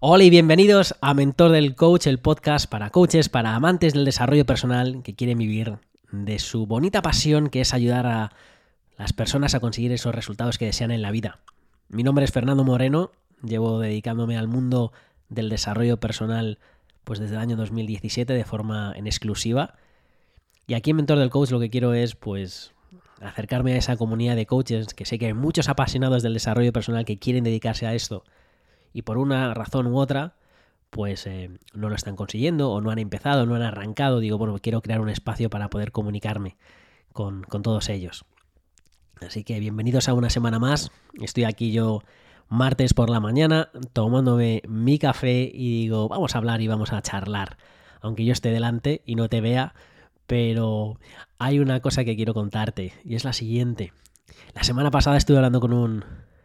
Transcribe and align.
Hola 0.00 0.22
y 0.22 0.30
bienvenidos 0.30 0.94
a 1.00 1.12
Mentor 1.12 1.50
del 1.50 1.74
Coach, 1.74 2.06
el 2.06 2.20
podcast 2.20 2.70
para 2.70 2.90
coaches, 2.90 3.28
para 3.28 3.56
amantes 3.56 3.94
del 3.94 4.04
desarrollo 4.04 4.46
personal 4.46 5.02
que 5.02 5.16
quieren 5.16 5.38
vivir 5.38 5.78
de 6.12 6.38
su 6.38 6.66
bonita 6.66 7.02
pasión 7.02 7.48
que 7.48 7.62
es 7.62 7.74
ayudar 7.74 8.06
a 8.06 8.32
las 8.96 9.12
personas 9.12 9.56
a 9.56 9.60
conseguir 9.60 9.90
esos 9.90 10.14
resultados 10.14 10.56
que 10.56 10.66
desean 10.66 10.92
en 10.92 11.02
la 11.02 11.10
vida. 11.10 11.40
Mi 11.88 12.04
nombre 12.04 12.24
es 12.24 12.30
Fernando 12.30 12.62
Moreno, 12.62 13.10
llevo 13.42 13.80
dedicándome 13.80 14.38
al 14.38 14.46
mundo 14.46 14.92
del 15.30 15.48
desarrollo 15.48 15.96
personal 15.96 16.60
pues 17.02 17.18
desde 17.18 17.34
el 17.34 17.40
año 17.40 17.56
2017 17.56 18.32
de 18.32 18.44
forma 18.44 18.92
en 18.94 19.08
exclusiva. 19.08 19.74
Y 20.68 20.74
aquí 20.74 20.90
en 20.90 20.96
Mentor 20.98 21.18
del 21.18 21.30
Coach 21.30 21.50
lo 21.50 21.58
que 21.58 21.70
quiero 21.70 21.92
es 21.92 22.14
pues 22.14 22.72
acercarme 23.20 23.72
a 23.72 23.78
esa 23.78 23.96
comunidad 23.96 24.36
de 24.36 24.46
coaches 24.46 24.94
que 24.94 25.04
sé 25.04 25.18
que 25.18 25.26
hay 25.26 25.34
muchos 25.34 25.68
apasionados 25.68 26.22
del 26.22 26.34
desarrollo 26.34 26.72
personal 26.72 27.04
que 27.04 27.18
quieren 27.18 27.42
dedicarse 27.42 27.84
a 27.84 27.94
esto 27.94 28.22
y 28.92 29.02
por 29.02 29.18
una 29.18 29.52
razón 29.54 29.86
u 29.86 29.98
otra, 29.98 30.34
pues 30.90 31.26
eh, 31.26 31.50
no 31.74 31.88
lo 31.88 31.94
están 31.94 32.16
consiguiendo 32.16 32.70
o 32.70 32.80
no 32.80 32.90
han 32.90 32.98
empezado, 32.98 33.46
no 33.46 33.54
han 33.54 33.62
arrancado. 33.62 34.20
Digo, 34.20 34.38
bueno, 34.38 34.58
quiero 34.60 34.80
crear 34.80 35.00
un 35.00 35.10
espacio 35.10 35.50
para 35.50 35.70
poder 35.70 35.92
comunicarme 35.92 36.56
con, 37.12 37.42
con 37.42 37.62
todos 37.62 37.88
ellos. 37.88 38.24
Así 39.20 39.44
que 39.44 39.60
bienvenidos 39.60 40.08
a 40.08 40.14
una 40.14 40.30
semana 40.30 40.58
más. 40.58 40.90
Estoy 41.20 41.44
aquí 41.44 41.72
yo 41.72 42.02
martes 42.48 42.94
por 42.94 43.10
la 43.10 43.20
mañana 43.20 43.70
tomándome 43.92 44.62
mi 44.66 44.98
café 44.98 45.50
y 45.52 45.82
digo, 45.82 46.08
vamos 46.08 46.34
a 46.34 46.38
hablar 46.38 46.60
y 46.60 46.68
vamos 46.68 46.92
a 46.92 47.02
charlar. 47.02 47.58
Aunque 48.00 48.24
yo 48.24 48.32
esté 48.32 48.50
delante 48.50 49.02
y 49.04 49.16
no 49.16 49.28
te 49.28 49.40
vea, 49.40 49.74
pero 50.26 50.98
hay 51.38 51.58
una 51.58 51.80
cosa 51.80 52.04
que 52.04 52.16
quiero 52.16 52.34
contarte 52.34 52.92
y 53.04 53.16
es 53.16 53.24
la 53.24 53.32
siguiente. 53.32 53.92
La 54.54 54.62
semana 54.62 54.90
pasada 54.90 55.16
estuve 55.16 55.36
hablando 55.36 55.60
con 55.60 55.72
un 55.72 56.04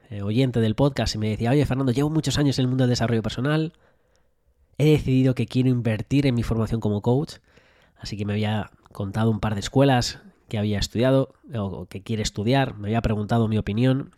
eh, 0.09 0.21
oyente 0.21 0.59
del 0.59 0.75
podcast 0.75 1.15
y 1.15 1.17
me 1.17 1.29
decía, 1.29 1.51
oye 1.51 1.65
Fernando, 1.65 1.91
llevo 1.91 2.09
muchos 2.09 2.37
años 2.37 2.59
en 2.59 2.63
el 2.63 2.69
mundo 2.69 2.83
del 2.83 2.89
desarrollo 2.89 3.21
personal, 3.21 3.73
he 4.77 4.85
decidido 4.85 5.35
que 5.35 5.45
quiero 5.45 5.69
invertir 5.69 6.25
en 6.25 6.35
mi 6.35 6.43
formación 6.43 6.81
como 6.81 7.01
coach, 7.01 7.35
así 7.97 8.17
que 8.17 8.25
me 8.25 8.33
había 8.33 8.71
contado 8.91 9.31
un 9.31 9.39
par 9.39 9.53
de 9.53 9.59
escuelas 9.61 10.19
que 10.49 10.57
había 10.57 10.79
estudiado 10.79 11.33
o 11.55 11.85
que 11.87 12.03
quiere 12.03 12.21
estudiar, 12.21 12.77
me 12.77 12.89
había 12.89 13.01
preguntado 13.01 13.47
mi 13.47 13.57
opinión. 13.57 14.11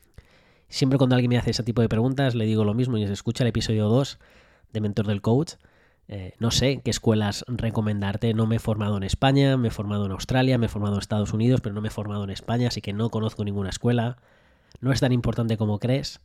Siempre 0.68 0.98
cuando 0.98 1.16
alguien 1.16 1.30
me 1.30 1.38
hace 1.38 1.52
ese 1.52 1.64
tipo 1.64 1.82
de 1.82 1.90
preguntas 1.90 2.36
le 2.36 2.46
digo 2.46 2.66
lo 2.66 2.74
mismo 2.74 2.98
y 2.98 3.06
se 3.06 3.14
escucha 3.14 3.44
el 3.44 3.50
episodio 3.50 3.88
2 3.88 4.20
de 4.74 4.82
Mentor 4.82 5.08
del 5.08 5.22
Coach. 5.22 5.54
Eh, 6.08 6.34
no 6.40 6.52
sé 6.52 6.82
qué 6.84 6.92
escuelas 6.92 7.46
recomendarte. 7.48 8.34
No 8.34 8.46
me 8.48 8.58
he 8.58 8.60
formado 8.60 8.98
en 8.98 9.04
España, 9.04 9.58
me 9.58 9.70
he 9.70 9.72
formado 9.72 10.06
en 10.06 10.12
Australia, 10.12 10.58
me 10.58 10.66
he 10.66 10.70
formado 10.70 10.96
en 10.96 11.00
Estados 11.00 11.34
Unidos, 11.34 11.62
pero 11.62 11.74
no 11.74 11.82
me 11.82 11.88
he 11.88 11.92
formado 11.92 12.24
en 12.24 12.30
España, 12.30 12.68
así 12.68 12.82
que 12.82 12.94
no 12.94 13.10
conozco 13.10 13.44
ninguna 13.44 13.70
escuela 13.70 14.18
no 14.80 14.92
es 14.92 15.00
tan 15.00 15.12
importante 15.12 15.58
como 15.58 15.80
crees, 15.80 16.22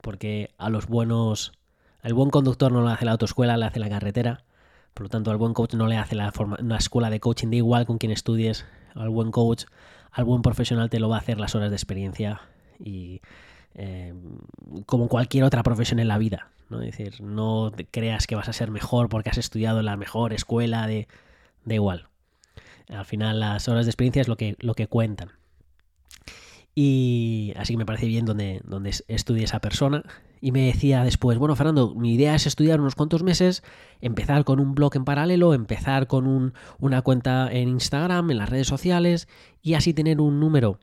porque 0.00 0.50
a 0.58 0.70
los 0.70 0.86
buenos, 0.86 1.52
al 2.02 2.14
buen 2.14 2.30
conductor 2.30 2.72
no 2.72 2.84
le 2.84 2.92
hace 2.92 3.04
la 3.04 3.12
autoescuela, 3.12 3.56
le 3.56 3.66
hace 3.66 3.80
la 3.80 3.88
carretera. 3.88 4.44
Por 4.94 5.04
lo 5.04 5.10
tanto, 5.10 5.30
al 5.30 5.36
buen 5.36 5.54
coach 5.54 5.74
no 5.74 5.86
le 5.86 5.96
hace 5.96 6.16
la 6.16 6.32
forma, 6.32 6.56
una 6.60 6.76
escuela 6.76 7.10
de 7.10 7.20
coaching, 7.20 7.48
da 7.48 7.56
igual 7.56 7.86
con 7.86 7.98
quien 7.98 8.12
estudies. 8.12 8.66
Al 8.94 9.10
buen 9.10 9.30
coach, 9.30 9.64
al 10.10 10.24
buen 10.24 10.42
profesional 10.42 10.90
te 10.90 10.98
lo 10.98 11.08
va 11.08 11.16
a 11.16 11.20
hacer 11.20 11.38
las 11.38 11.54
horas 11.54 11.70
de 11.70 11.76
experiencia 11.76 12.40
y 12.78 13.20
eh, 13.74 14.14
como 14.86 15.08
cualquier 15.08 15.44
otra 15.44 15.62
profesión 15.62 16.00
en 16.00 16.08
la 16.08 16.18
vida. 16.18 16.50
¿no? 16.68 16.80
Es 16.82 16.96
decir, 16.96 17.20
no 17.20 17.72
creas 17.90 18.26
que 18.26 18.34
vas 18.34 18.48
a 18.48 18.52
ser 18.52 18.70
mejor 18.70 19.08
porque 19.08 19.30
has 19.30 19.38
estudiado 19.38 19.80
en 19.80 19.86
la 19.86 19.96
mejor 19.96 20.32
escuela, 20.32 20.86
de, 20.86 21.06
da 21.64 21.74
igual. 21.74 22.08
Al 22.88 23.04
final 23.04 23.40
las 23.40 23.68
horas 23.68 23.86
de 23.86 23.90
experiencia 23.90 24.22
es 24.22 24.28
lo 24.28 24.36
que, 24.36 24.56
lo 24.58 24.74
que 24.74 24.86
cuentan. 24.86 25.32
Y 26.80 27.54
así 27.56 27.72
que 27.72 27.78
me 27.78 27.86
parece 27.86 28.06
bien 28.06 28.24
donde, 28.24 28.60
donde 28.62 28.94
estudie 29.08 29.42
esa 29.42 29.58
persona. 29.58 30.04
Y 30.40 30.52
me 30.52 30.66
decía 30.66 31.02
después, 31.02 31.36
bueno, 31.36 31.56
Fernando, 31.56 31.92
mi 31.96 32.14
idea 32.14 32.36
es 32.36 32.46
estudiar 32.46 32.80
unos 32.80 32.94
cuantos 32.94 33.24
meses, 33.24 33.64
empezar 34.00 34.44
con 34.44 34.60
un 34.60 34.76
blog 34.76 34.94
en 34.94 35.04
paralelo, 35.04 35.54
empezar 35.54 36.06
con 36.06 36.28
un, 36.28 36.54
una 36.78 37.02
cuenta 37.02 37.50
en 37.50 37.70
Instagram, 37.70 38.30
en 38.30 38.38
las 38.38 38.48
redes 38.48 38.68
sociales, 38.68 39.26
y 39.60 39.74
así 39.74 39.92
tener 39.92 40.20
un 40.20 40.38
número 40.38 40.78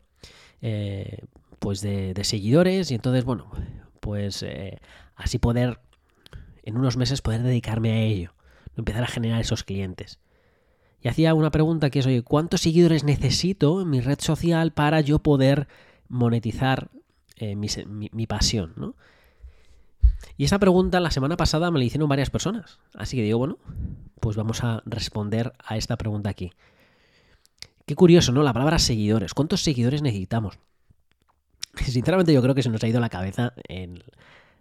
eh, 0.62 1.20
pues 1.60 1.80
de, 1.80 2.14
seguidores. 2.26 2.92
Y 2.92 2.96
entonces, 2.96 3.24
bueno, 3.24 3.50
pues 4.02 4.44
eh, 4.44 4.80
así 5.16 5.40
poder, 5.40 5.80
en 6.64 6.76
unos 6.76 6.98
meses, 6.98 7.22
poder 7.22 7.42
dedicarme 7.42 7.94
a 7.94 8.00
ello, 8.00 8.34
empezar 8.76 9.06
a 9.06 9.08
generar 9.08 9.40
esos 9.40 9.64
clientes. 9.64 10.20
Y 11.02 11.08
hacía 11.08 11.34
una 11.36 11.52
pregunta 11.52 11.90
que 11.90 12.00
es, 12.00 12.06
oye, 12.06 12.22
¿cuántos 12.22 12.60
seguidores 12.60 13.06
necesito 13.06 13.82
en 13.82 13.92
mi 13.92 14.02
red 14.02 14.20
social 14.20 14.74
para 14.74 15.00
yo 15.00 15.20
poder 15.20 15.70
monetizar 16.08 16.90
eh, 17.38 17.56
mi, 17.56 18.28
pasión? 18.28 18.74
¿no? 18.76 18.96
Y 20.38 20.46
esa 20.46 20.60
pregunta 20.60 21.00
la 21.00 21.12
semana 21.12 21.38
pasada 21.38 21.72
me 21.72 21.80
la 21.80 21.86
hicieron 21.86 22.10
varias 22.10 22.30
personas. 22.30 22.80
Así 22.94 23.18
que 23.18 23.24
digo, 23.24 23.38
bueno, 23.38 23.58
pues 24.20 24.36
vamos 24.36 24.64
a 24.64 24.82
responder 24.86 25.54
a 25.64 25.78
esta 25.78 25.98
pregunta 25.98 26.30
aquí. 26.30 26.52
Qué 27.86 27.96
curioso, 27.96 28.32
¿no? 28.32 28.44
La 28.44 28.54
palabra 28.54 28.80
seguidores. 28.80 29.34
¿Cuántos 29.34 29.62
seguidores 29.62 30.02
necesitamos? 30.02 30.60
Sinceramente 31.76 32.34
yo 32.34 32.42
creo 32.42 32.56
que 32.56 32.64
se 32.64 32.70
nos 32.70 32.84
ha 32.84 32.88
ido 32.88 33.00
la 33.00 33.10
cabeza 33.10 33.54
en, 33.68 34.04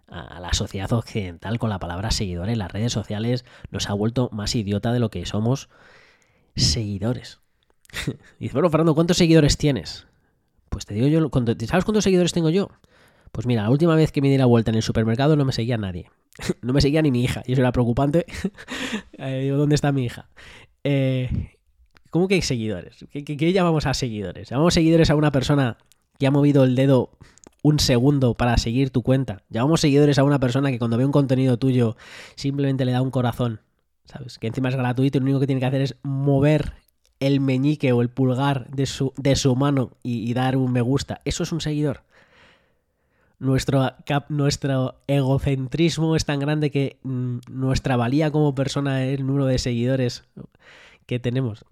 a 0.07 0.39
la 0.39 0.53
sociedad 0.53 0.91
occidental 0.93 1.57
con 1.57 1.69
la 1.69 1.79
palabra 1.79 2.11
seguidores. 2.11 2.57
Las 2.57 2.71
redes 2.71 2.93
sociales 2.93 3.45
nos 3.71 3.89
ha 3.89 3.93
vuelto 3.93 4.29
más 4.31 4.55
idiota 4.55 4.93
de 4.93 4.99
lo 4.99 5.09
que 5.09 5.25
somos 5.25 5.69
seguidores. 6.55 7.39
dice, 8.39 8.53
bueno, 8.53 8.69
Fernando, 8.69 8.95
¿cuántos 8.95 9.17
seguidores 9.17 9.57
tienes? 9.57 10.07
Pues 10.75 10.85
te 10.85 10.93
digo 10.93 11.07
yo, 11.07 11.29
¿sabes 11.67 11.85
cuántos 11.85 12.03
seguidores 12.03 12.33
tengo 12.33 12.49
yo? 12.49 12.67
Pues 13.31 13.47
mira, 13.47 13.63
la 13.63 13.69
última 13.69 13.95
vez 13.95 14.11
que 14.11 14.21
me 14.21 14.29
di 14.29 14.37
la 14.37 14.45
vuelta 14.45 14.71
en 14.71 14.75
el 14.75 14.83
supermercado 14.83 15.37
no 15.37 15.45
me 15.45 15.53
seguía 15.53 15.77
nadie. 15.77 16.11
no 16.61 16.73
me 16.73 16.81
seguía 16.81 17.01
ni 17.01 17.11
mi 17.11 17.23
hija, 17.23 17.43
y 17.45 17.53
eso 17.53 17.61
era 17.61 17.71
preocupante. 17.71 18.25
Eh, 19.17 19.53
¿dónde 19.55 19.75
está 19.75 19.93
mi 19.93 20.03
hija? 20.03 20.27
Eh, 20.83 21.55
¿Cómo 22.09 22.27
que 22.27 22.35
hay 22.35 22.41
seguidores? 22.41 23.05
¿Qué, 23.09 23.23
¿Qué, 23.23 23.53
llamamos 23.53 23.85
a 23.85 23.93
seguidores? 23.93 24.49
¿Llamamos 24.49 24.73
seguidores 24.73 25.09
a 25.09 25.15
una 25.15 25.31
persona 25.31 25.77
que 26.19 26.27
ha 26.27 26.31
movido 26.31 26.65
el 26.65 26.75
dedo 26.75 27.11
un 27.63 27.79
segundo 27.79 28.33
para 28.33 28.57
seguir 28.57 28.89
tu 28.89 29.01
cuenta? 29.01 29.43
¿Llamamos 29.49 29.79
seguidores 29.79 30.19
a 30.19 30.25
una 30.25 30.41
persona 30.41 30.71
que 30.71 30.77
cuando 30.79 30.97
ve 30.97 31.05
un 31.05 31.13
contenido 31.13 31.57
tuyo 31.57 31.95
simplemente 32.35 32.83
le 32.83 32.91
da 32.91 33.01
un 33.01 33.11
corazón 33.11 33.61
¿sabes? 34.03 34.37
Que 34.39 34.47
encima 34.47 34.69
es 34.69 34.75
gratuito 34.75 35.17
y 35.17 35.21
lo 35.21 35.25
único 35.25 35.39
que 35.39 35.47
tiene 35.47 35.59
que 35.59 35.67
hacer 35.67 35.81
es 35.81 35.95
mover 36.03 36.73
el 37.19 37.39
meñique 37.39 37.91
o 37.91 38.01
el 38.01 38.09
pulgar 38.09 38.69
de 38.69 38.85
su, 38.85 39.13
de 39.17 39.35
su 39.35 39.55
mano 39.55 39.91
y, 40.03 40.33
dar 40.33 40.57
un 40.57 40.71
me 40.71 40.81
gusta. 40.81 41.21
Eso 41.25 41.43
es 41.43 41.51
un 41.51 41.61
seguidor. 41.61 42.03
Nuestro, 43.39 43.93
nuestro 44.29 44.95
egocentrismo 45.07 46.15
es 46.15 46.25
tan 46.25 46.39
grande 46.39 46.71
que 46.71 46.97
mm, 47.03 47.39
nuestra 47.49 47.95
valía 47.95 48.31
como 48.31 48.55
persona 48.55 49.05
es 49.05 49.19
el 49.19 49.27
número 49.27 49.45
de 49.45 49.59
seguidores 49.59 50.23
que 51.05 51.19
tenemos. 51.19 51.65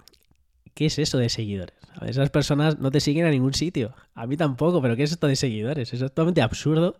¿Qué 0.73 0.87
es 0.87 0.99
eso 0.99 1.17
de 1.17 1.29
seguidores? 1.29 1.75
Esas 2.01 2.29
personas 2.29 2.79
no 2.79 2.91
te 2.91 2.99
siguen 2.99 3.25
a 3.25 3.29
ningún 3.29 3.53
sitio. 3.53 3.93
A 4.15 4.25
mí 4.25 4.35
tampoco, 4.35 4.81
pero 4.81 4.95
¿qué 4.95 5.03
es 5.03 5.11
esto 5.11 5.27
de 5.27 5.35
seguidores? 5.35 5.93
Es 5.93 5.99
totalmente 5.99 6.41
absurdo 6.41 6.97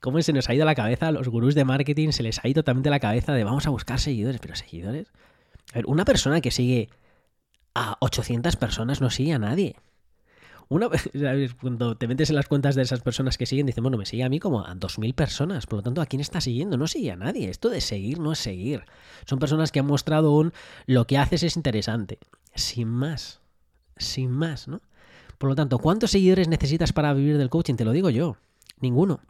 cómo 0.00 0.20
se 0.20 0.32
nos 0.32 0.48
ha 0.48 0.54
ido 0.54 0.64
la 0.64 0.74
cabeza 0.74 1.08
a 1.08 1.12
los 1.12 1.28
gurús 1.28 1.54
de 1.54 1.64
marketing, 1.64 2.10
se 2.10 2.24
les 2.24 2.44
ha 2.44 2.48
ido 2.48 2.62
totalmente 2.62 2.90
la 2.90 2.98
cabeza 2.98 3.32
de 3.32 3.44
vamos 3.44 3.66
a 3.66 3.70
buscar 3.70 4.00
seguidores, 4.00 4.40
pero 4.40 4.56
seguidores. 4.56 5.06
A 5.72 5.76
ver, 5.76 5.86
una 5.86 6.04
persona 6.04 6.40
que 6.40 6.50
sigue 6.50 6.90
a 7.74 7.96
800 8.00 8.56
personas 8.56 9.00
no 9.00 9.10
sigue 9.10 9.32
a 9.32 9.38
nadie. 9.38 9.76
Una, 10.68 10.88
cuando 11.60 11.96
te 11.96 12.08
metes 12.08 12.30
en 12.30 12.36
las 12.36 12.46
cuentas 12.46 12.74
de 12.74 12.82
esas 12.82 13.00
personas 13.00 13.36
que 13.36 13.46
siguen, 13.46 13.66
dicen, 13.66 13.82
bueno, 13.82 13.98
me 13.98 14.06
sigue 14.06 14.24
a 14.24 14.28
mí 14.28 14.40
como 14.40 14.64
a 14.64 14.74
2.000 14.74 15.14
personas. 15.14 15.66
Por 15.66 15.78
lo 15.78 15.82
tanto, 15.82 16.00
¿a 16.00 16.06
quién 16.06 16.20
está 16.20 16.40
siguiendo? 16.40 16.76
No 16.76 16.86
sigue 16.86 17.10
a 17.10 17.16
nadie. 17.16 17.50
Esto 17.50 17.68
de 17.68 17.80
seguir 17.80 18.18
no 18.18 18.32
es 18.32 18.38
seguir. 18.38 18.84
Son 19.26 19.38
personas 19.38 19.72
que 19.72 19.80
han 19.80 19.86
mostrado 19.86 20.32
un 20.32 20.52
lo 20.86 21.06
que 21.06 21.18
haces 21.18 21.42
es 21.42 21.56
interesante. 21.56 22.18
Sin 22.54 22.88
más. 22.88 23.40
Sin 23.96 24.30
más, 24.30 24.68
¿no? 24.68 24.80
Por 25.38 25.50
lo 25.50 25.56
tanto, 25.56 25.78
¿cuántos 25.78 26.12
seguidores 26.12 26.48
necesitas 26.48 26.92
para 26.92 27.12
vivir 27.12 27.36
del 27.36 27.50
coaching? 27.50 27.74
Te 27.74 27.84
lo 27.84 27.92
digo 27.92 28.10
yo. 28.10 28.36
Ninguno 28.80 29.20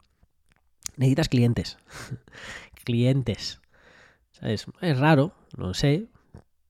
necesitas 0.97 1.29
clientes. 1.29 1.77
clientes. 2.83 3.59
¿Sabes? 4.31 4.65
Es 4.81 4.99
raro, 4.99 5.33
no 5.57 5.73
sé, 5.73 6.07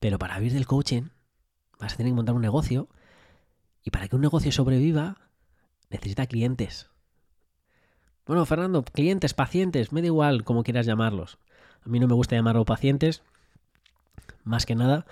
pero 0.00 0.18
para 0.18 0.38
vivir 0.38 0.52
del 0.52 0.66
coaching 0.66 1.04
vas 1.78 1.94
a 1.94 1.96
tener 1.96 2.10
que 2.10 2.16
montar 2.16 2.34
un 2.34 2.42
negocio 2.42 2.88
y 3.82 3.90
para 3.90 4.08
que 4.08 4.16
un 4.16 4.22
negocio 4.22 4.50
sobreviva 4.52 5.18
necesita 5.90 6.26
clientes. 6.26 6.90
Bueno, 8.26 8.46
Fernando, 8.46 8.84
clientes, 8.84 9.34
pacientes, 9.34 9.92
me 9.92 10.00
da 10.00 10.06
igual 10.06 10.44
como 10.44 10.62
quieras 10.62 10.86
llamarlos. 10.86 11.38
A 11.84 11.88
mí 11.88 12.00
no 12.00 12.08
me 12.08 12.14
gusta 12.14 12.36
llamarlo 12.36 12.64
pacientes, 12.64 13.22
más 14.44 14.64
que 14.64 14.74
nada 14.74 15.06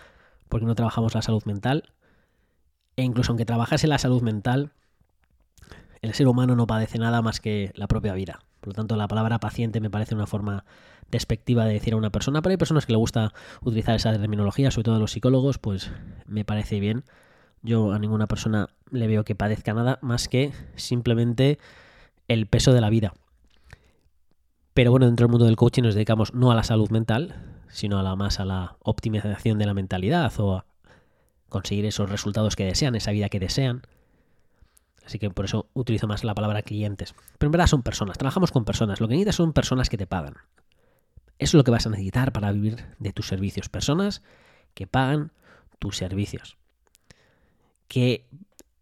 porque 0.48 0.66
no 0.66 0.74
trabajamos 0.74 1.14
la 1.14 1.22
salud 1.22 1.42
mental. 1.44 1.92
E 2.96 3.02
incluso 3.02 3.32
aunque 3.32 3.44
trabajase 3.44 3.86
la 3.86 3.98
salud 3.98 4.22
mental, 4.22 4.72
el 6.02 6.14
ser 6.14 6.28
humano 6.28 6.56
no 6.56 6.66
padece 6.66 6.98
nada 6.98 7.22
más 7.22 7.40
que 7.40 7.72
la 7.74 7.86
propia 7.86 8.12
vida. 8.12 8.40
Por 8.60 8.68
lo 8.68 8.74
tanto, 8.74 8.96
la 8.96 9.08
palabra 9.08 9.38
paciente 9.38 9.80
me 9.80 9.90
parece 9.90 10.14
una 10.14 10.26
forma 10.26 10.64
despectiva 11.10 11.64
de 11.64 11.74
decir 11.74 11.94
a 11.94 11.96
una 11.96 12.10
persona, 12.10 12.42
pero 12.42 12.52
hay 12.52 12.56
personas 12.56 12.86
que 12.86 12.92
le 12.92 12.98
gusta 12.98 13.32
utilizar 13.62 13.94
esa 13.94 14.12
terminología, 14.12 14.70
sobre 14.70 14.84
todo 14.84 14.98
los 14.98 15.12
psicólogos, 15.12 15.58
pues 15.58 15.90
me 16.26 16.44
parece 16.44 16.80
bien. 16.80 17.04
Yo 17.62 17.92
a 17.92 17.98
ninguna 17.98 18.26
persona 18.26 18.68
le 18.90 19.06
veo 19.06 19.24
que 19.24 19.34
padezca 19.34 19.72
nada 19.74 19.98
más 20.02 20.28
que 20.28 20.52
simplemente 20.74 21.58
el 22.28 22.46
peso 22.46 22.72
de 22.72 22.80
la 22.80 22.90
vida. 22.90 23.14
Pero 24.74 24.90
bueno, 24.90 25.06
dentro 25.06 25.24
del 25.24 25.30
mundo 25.30 25.44
del 25.44 25.56
coaching 25.56 25.82
nos 25.82 25.94
dedicamos 25.94 26.34
no 26.34 26.50
a 26.50 26.54
la 26.54 26.64
salud 26.64 26.90
mental, 26.90 27.36
sino 27.68 27.98
a 27.98 28.02
la 28.02 28.16
más 28.16 28.40
a 28.40 28.44
la 28.44 28.76
optimización 28.80 29.58
de 29.58 29.66
la 29.66 29.74
mentalidad 29.74 30.32
o 30.40 30.56
a 30.56 30.66
conseguir 31.48 31.84
esos 31.84 32.10
resultados 32.10 32.56
que 32.56 32.64
desean, 32.64 32.94
esa 32.94 33.12
vida 33.12 33.28
que 33.28 33.38
desean. 33.38 33.82
Así 35.04 35.18
que 35.18 35.30
por 35.30 35.44
eso 35.44 35.68
utilizo 35.74 36.06
más 36.06 36.24
la 36.24 36.34
palabra 36.34 36.62
clientes. 36.62 37.14
Pero 37.38 37.48
en 37.48 37.52
verdad 37.52 37.66
son 37.66 37.82
personas, 37.82 38.18
trabajamos 38.18 38.52
con 38.52 38.64
personas. 38.64 39.00
Lo 39.00 39.08
que 39.08 39.14
necesitas 39.14 39.36
son 39.36 39.52
personas 39.52 39.88
que 39.88 39.98
te 39.98 40.06
pagan. 40.06 40.34
Eso 41.38 41.50
es 41.50 41.54
lo 41.54 41.64
que 41.64 41.70
vas 41.70 41.86
a 41.86 41.90
necesitar 41.90 42.32
para 42.32 42.52
vivir 42.52 42.86
de 42.98 43.12
tus 43.12 43.26
servicios. 43.26 43.68
Personas 43.68 44.22
que 44.74 44.86
pagan 44.86 45.32
tus 45.78 45.96
servicios. 45.96 46.56
Que 47.88 48.24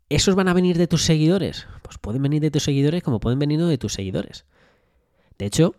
esos 0.08 0.34
van 0.34 0.49
a 0.49 0.55
venir 0.55 0.76
de 0.76 0.87
tus 0.87 1.02
seguidores. 1.02 1.67
Pues 1.82 1.99
pueden 1.99 2.22
venir 2.22 2.43
de 2.43 2.50
tus 2.50 2.64
seguidores 2.64 3.02
como 3.02 3.20
pueden 3.20 3.38
venir 3.38 3.64
de 3.64 3.78
tus 3.78 3.94
seguidores. 3.94 4.44
De 5.38 5.46
hecho, 5.46 5.75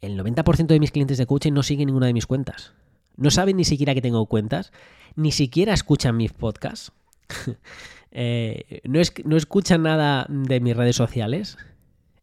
el 0.00 0.18
90% 0.18 0.66
de 0.66 0.80
mis 0.80 0.92
clientes 0.92 1.18
de 1.18 1.26
coaching 1.26 1.52
no 1.52 1.62
siguen 1.62 1.86
ninguna 1.86 2.06
de 2.06 2.12
mis 2.12 2.26
cuentas. 2.26 2.72
No 3.16 3.30
saben 3.30 3.56
ni 3.56 3.64
siquiera 3.64 3.94
que 3.94 4.02
tengo 4.02 4.26
cuentas, 4.26 4.72
ni 5.16 5.32
siquiera 5.32 5.72
escuchan 5.72 6.16
mis 6.16 6.32
podcasts, 6.32 6.92
eh, 8.18 8.80
no, 8.84 8.98
no 9.24 9.36
escuchan 9.36 9.82
nada 9.82 10.24
de 10.30 10.58
mis 10.60 10.74
redes 10.74 10.96
sociales, 10.96 11.58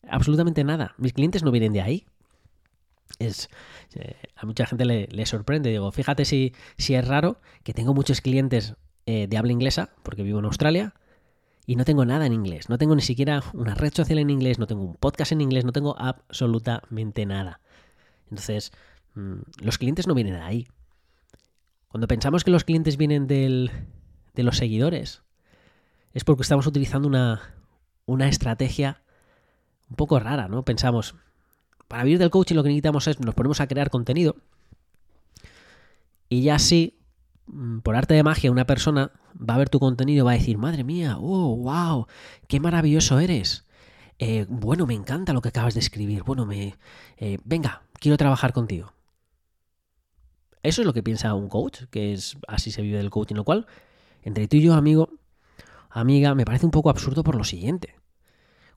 absolutamente 0.09 0.63
nada. 0.63 0.95
Mis 0.97 1.13
clientes 1.13 1.43
no 1.43 1.51
vienen 1.51 1.71
de 1.71 1.81
ahí. 1.81 2.07
Es, 3.19 3.47
eh, 3.93 4.15
a 4.35 4.47
mucha 4.47 4.65
gente 4.65 4.85
le, 4.85 5.25
sorprende. 5.27 5.69
Digo, 5.69 5.91
fíjate 5.91 6.25
si, 6.25 6.55
si, 6.79 6.95
es 6.95 7.07
raro 7.07 7.39
que 7.61 7.75
tengo 7.75 7.93
muchos 7.93 8.21
clientes 8.21 8.73
eh, 9.05 9.27
de 9.29 9.37
habla 9.37 9.51
inglesa, 9.51 9.91
porque 10.01 10.23
vivo 10.23 10.39
en 10.39 10.45
Australia, 10.45 10.95
y 11.67 11.75
no 11.75 11.85
tengo 11.85 12.05
nada 12.05 12.25
en 12.25 12.33
inglés. 12.33 12.69
No 12.69 12.79
tengo 12.79 12.95
ni 12.95 13.03
siquiera 13.03 13.43
una 13.53 13.75
red 13.75 13.93
social 13.93 14.17
en 14.17 14.31
inglés, 14.31 14.57
no 14.57 14.65
tengo 14.65 14.81
un 14.81 14.95
podcast 14.95 15.31
en 15.31 15.41
inglés, 15.41 15.63
no 15.63 15.73
tengo 15.73 15.95
absolutamente 15.99 17.27
nada. 17.27 17.61
Entonces, 18.31 18.71
mm, 19.13 19.41
los 19.61 19.77
clientes 19.77 20.07
no 20.07 20.15
vienen 20.15 20.33
de 20.33 20.41
ahí. 20.41 20.67
Cuando 21.87 22.07
pensamos 22.07 22.43
que 22.43 22.49
los 22.49 22.63
clientes 22.63 22.97
vienen 22.97 23.27
del, 23.27 23.69
de 24.33 24.41
los 24.41 24.57
seguidores, 24.57 25.21
es 26.13 26.23
porque 26.23 26.43
estamos 26.43 26.67
utilizando 26.67 27.07
una, 27.07 27.41
una 28.05 28.27
estrategia 28.27 29.01
un 29.89 29.95
poco 29.95 30.19
rara, 30.19 30.47
¿no? 30.47 30.63
Pensamos, 30.63 31.15
para 31.87 32.03
vivir 32.03 32.19
del 32.19 32.29
coaching 32.29 32.55
lo 32.55 32.63
que 32.63 32.69
necesitamos 32.69 33.07
es, 33.07 33.19
nos 33.19 33.35
ponemos 33.35 33.59
a 33.61 33.67
crear 33.67 33.89
contenido 33.89 34.35
y 36.33 36.41
ya 36.41 36.55
así, 36.55 36.97
mm, 37.45 37.79
por 37.79 37.95
arte 37.95 38.15
de 38.15 38.23
magia, 38.23 38.51
una 38.51 38.65
persona 38.65 39.11
va 39.37 39.53
a 39.55 39.57
ver 39.59 39.69
tu 39.69 39.79
contenido 39.79 40.23
y 40.23 40.25
va 40.25 40.31
a 40.31 40.37
decir, 40.37 40.57
madre 40.57 40.83
mía, 40.83 41.17
oh, 41.19 41.55
wow, 41.57 42.07
qué 42.47 42.59
maravilloso 42.59 43.19
eres. 43.19 43.65
Eh, 44.17 44.47
bueno, 44.49 44.87
me 44.87 44.95
encanta 44.95 45.33
lo 45.33 45.41
que 45.41 45.49
acabas 45.49 45.75
de 45.75 45.81
escribir. 45.81 46.23
Bueno, 46.23 46.45
me... 46.47 46.75
Eh, 47.17 47.37
venga, 47.43 47.83
quiero 47.99 48.17
trabajar 48.17 48.51
contigo. 48.53 48.93
Eso 50.63 50.81
es 50.81 50.87
lo 50.87 50.93
que 50.93 51.03
piensa 51.03 51.35
un 51.35 51.49
coach, 51.49 51.83
que 51.91 52.13
es 52.13 52.37
así 52.47 52.71
se 52.71 52.81
vive 52.81 52.99
el 52.99 53.11
coaching, 53.11 53.35
lo 53.35 53.43
cual, 53.43 53.67
entre 54.23 54.47
tú 54.47 54.57
y 54.57 54.61
yo, 54.61 54.73
amigo, 54.73 55.09
amiga, 55.93 56.35
me 56.35 56.45
parece 56.45 56.65
un 56.65 56.71
poco 56.71 56.89
absurdo 56.89 57.23
por 57.23 57.35
lo 57.35 57.43
siguiente. 57.43 57.95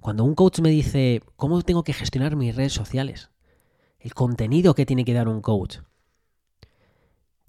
Cuando 0.00 0.24
un 0.24 0.34
coach 0.34 0.60
me 0.60 0.70
dice, 0.70 1.22
¿cómo 1.36 1.62
tengo 1.62 1.82
que 1.82 1.92
gestionar 1.92 2.36
mis 2.36 2.54
redes 2.54 2.72
sociales? 2.72 3.30
El 3.98 4.14
contenido 4.14 4.74
que 4.74 4.86
tiene 4.86 5.04
que 5.04 5.14
dar 5.14 5.28
un 5.28 5.40
coach. 5.40 5.78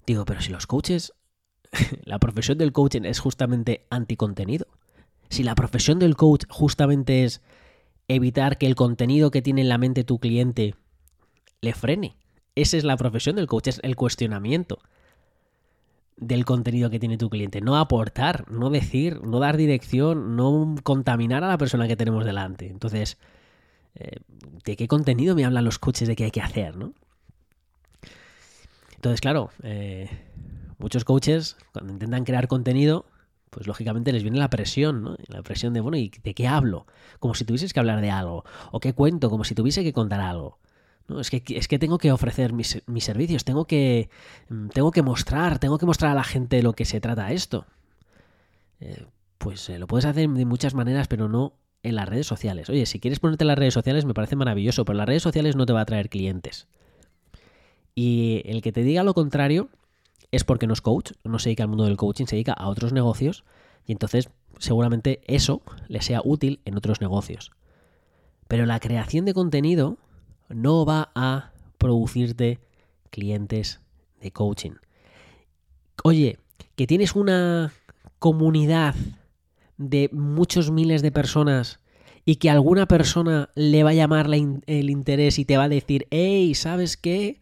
Digo, 0.06 0.24
pero 0.24 0.40
si 0.40 0.50
los 0.50 0.66
coaches, 0.66 1.12
la 2.04 2.18
profesión 2.18 2.58
del 2.58 2.72
coaching 2.72 3.02
es 3.02 3.20
justamente 3.20 3.86
anticontenido. 3.90 4.66
Si 5.28 5.42
la 5.42 5.54
profesión 5.54 5.98
del 5.98 6.16
coach 6.16 6.44
justamente 6.48 7.24
es 7.24 7.42
evitar 8.08 8.56
que 8.56 8.66
el 8.66 8.74
contenido 8.74 9.30
que 9.30 9.42
tiene 9.42 9.60
en 9.60 9.68
la 9.68 9.78
mente 9.78 10.02
tu 10.02 10.18
cliente 10.18 10.74
le 11.60 11.74
frene. 11.74 12.16
Esa 12.54 12.78
es 12.78 12.84
la 12.84 12.96
profesión 12.96 13.36
del 13.36 13.46
coach, 13.46 13.68
es 13.68 13.80
el 13.82 13.94
cuestionamiento 13.94 14.80
del 16.20 16.44
contenido 16.44 16.90
que 16.90 16.98
tiene 16.98 17.18
tu 17.18 17.30
cliente. 17.30 17.60
No 17.60 17.76
aportar, 17.76 18.50
no 18.50 18.70
decir, 18.70 19.22
no 19.22 19.38
dar 19.38 19.56
dirección, 19.56 20.36
no 20.36 20.74
contaminar 20.82 21.44
a 21.44 21.48
la 21.48 21.58
persona 21.58 21.88
que 21.88 21.96
tenemos 21.96 22.24
delante. 22.24 22.68
Entonces, 22.68 23.18
eh, 23.94 24.18
¿de 24.64 24.76
qué 24.76 24.88
contenido 24.88 25.34
me 25.34 25.44
hablan 25.44 25.64
los 25.64 25.78
coaches 25.78 26.08
de 26.08 26.16
qué 26.16 26.24
hay 26.24 26.30
que 26.30 26.42
hacer? 26.42 26.76
¿no? 26.76 26.92
Entonces, 28.96 29.20
claro, 29.20 29.50
eh, 29.62 30.08
muchos 30.78 31.04
coaches, 31.04 31.56
cuando 31.72 31.92
intentan 31.92 32.24
crear 32.24 32.48
contenido, 32.48 33.06
pues 33.50 33.66
lógicamente 33.66 34.12
les 34.12 34.22
viene 34.22 34.38
la 34.38 34.50
presión, 34.50 35.02
¿no? 35.02 35.16
La 35.28 35.42
presión 35.42 35.72
de, 35.72 35.80
bueno, 35.80 35.96
¿y 35.96 36.10
de 36.22 36.34
qué 36.34 36.46
hablo? 36.46 36.86
Como 37.18 37.34
si 37.34 37.44
tuvieses 37.44 37.72
que 37.72 37.80
hablar 37.80 38.00
de 38.00 38.10
algo. 38.10 38.44
O 38.72 38.80
qué 38.80 38.92
cuento, 38.92 39.30
como 39.30 39.44
si 39.44 39.54
tuviese 39.54 39.82
que 39.82 39.92
contar 39.92 40.20
algo. 40.20 40.58
¿No? 41.08 41.20
Es, 41.20 41.30
que, 41.30 41.42
es 41.48 41.68
que 41.68 41.78
tengo 41.78 41.98
que 41.98 42.12
ofrecer 42.12 42.52
mis, 42.52 42.80
servicios, 42.98 43.44
tengo 43.44 43.64
que, 43.66 44.10
mm, 44.48 44.68
tengo 44.68 44.90
que 44.90 45.02
mostrar, 45.02 45.58
tengo 45.58 45.78
que 45.78 45.86
mostrar 45.86 46.12
a 46.12 46.14
la 46.14 46.24
gente 46.24 46.62
lo 46.62 46.74
que 46.74 46.84
se 46.84 47.00
trata 47.00 47.32
esto. 47.32 47.66
Eh, 48.80 49.06
pues 49.38 49.68
eh, 49.68 49.78
lo 49.78 49.86
puedes 49.86 50.04
hacer 50.04 50.28
de 50.28 50.44
muchas 50.44 50.74
maneras, 50.74 51.08
pero 51.08 51.28
no 51.28 51.54
en 51.82 51.96
las 51.96 52.08
redes 52.08 52.26
sociales. 52.26 52.68
Oye, 52.68 52.86
si 52.86 53.00
quieres 53.00 53.20
ponerte 53.20 53.44
en 53.44 53.48
las 53.48 53.58
redes 53.58 53.74
sociales 53.74 54.04
me 54.04 54.14
parece 54.14 54.36
maravilloso, 54.36 54.84
pero 54.84 54.96
las 54.96 55.06
redes 55.06 55.22
sociales 55.22 55.56
no 55.56 55.66
te 55.66 55.72
va 55.72 55.80
a 55.80 55.86
traer 55.86 56.08
clientes. 56.08 56.66
Y 57.94 58.42
el 58.44 58.62
que 58.62 58.72
te 58.72 58.82
diga 58.82 59.02
lo 59.02 59.14
contrario 59.14 59.70
es 60.30 60.44
porque 60.44 60.66
no 60.66 60.72
es 60.72 60.80
coach, 60.80 61.12
no 61.24 61.38
se 61.38 61.48
dedica 61.48 61.64
al 61.64 61.68
mundo 61.68 61.84
del 61.84 61.96
coaching, 61.96 62.26
se 62.26 62.36
dedica 62.36 62.52
a 62.52 62.68
otros 62.68 62.92
negocios 62.92 63.44
y 63.86 63.92
entonces 63.92 64.30
seguramente 64.58 65.20
eso 65.26 65.62
le 65.88 66.02
sea 66.02 66.20
útil 66.24 66.60
en 66.64 66.76
otros 66.76 67.00
negocios. 67.00 67.52
Pero 68.46 68.66
la 68.66 68.80
creación 68.80 69.24
de 69.24 69.34
contenido 69.34 69.98
no 70.48 70.84
va 70.84 71.10
a 71.14 71.52
producirte 71.78 72.60
clientes 73.10 73.80
de 74.20 74.32
coaching. 74.32 74.72
Oye, 76.04 76.38
que 76.76 76.86
tienes 76.86 77.14
una 77.14 77.72
comunidad 78.18 78.94
de 79.76 80.10
muchos 80.12 80.70
miles 80.70 81.02
de 81.02 81.12
personas 81.12 81.80
y 82.24 82.36
que 82.36 82.50
alguna 82.50 82.86
persona 82.86 83.50
le 83.54 83.82
va 83.84 83.90
a 83.90 83.94
llamar 83.94 84.26
el 84.26 84.90
interés 84.90 85.38
y 85.38 85.44
te 85.44 85.56
va 85.56 85.64
a 85.64 85.68
decir, 85.68 86.06
hey, 86.10 86.54
¿sabes 86.54 86.96
qué? 86.96 87.38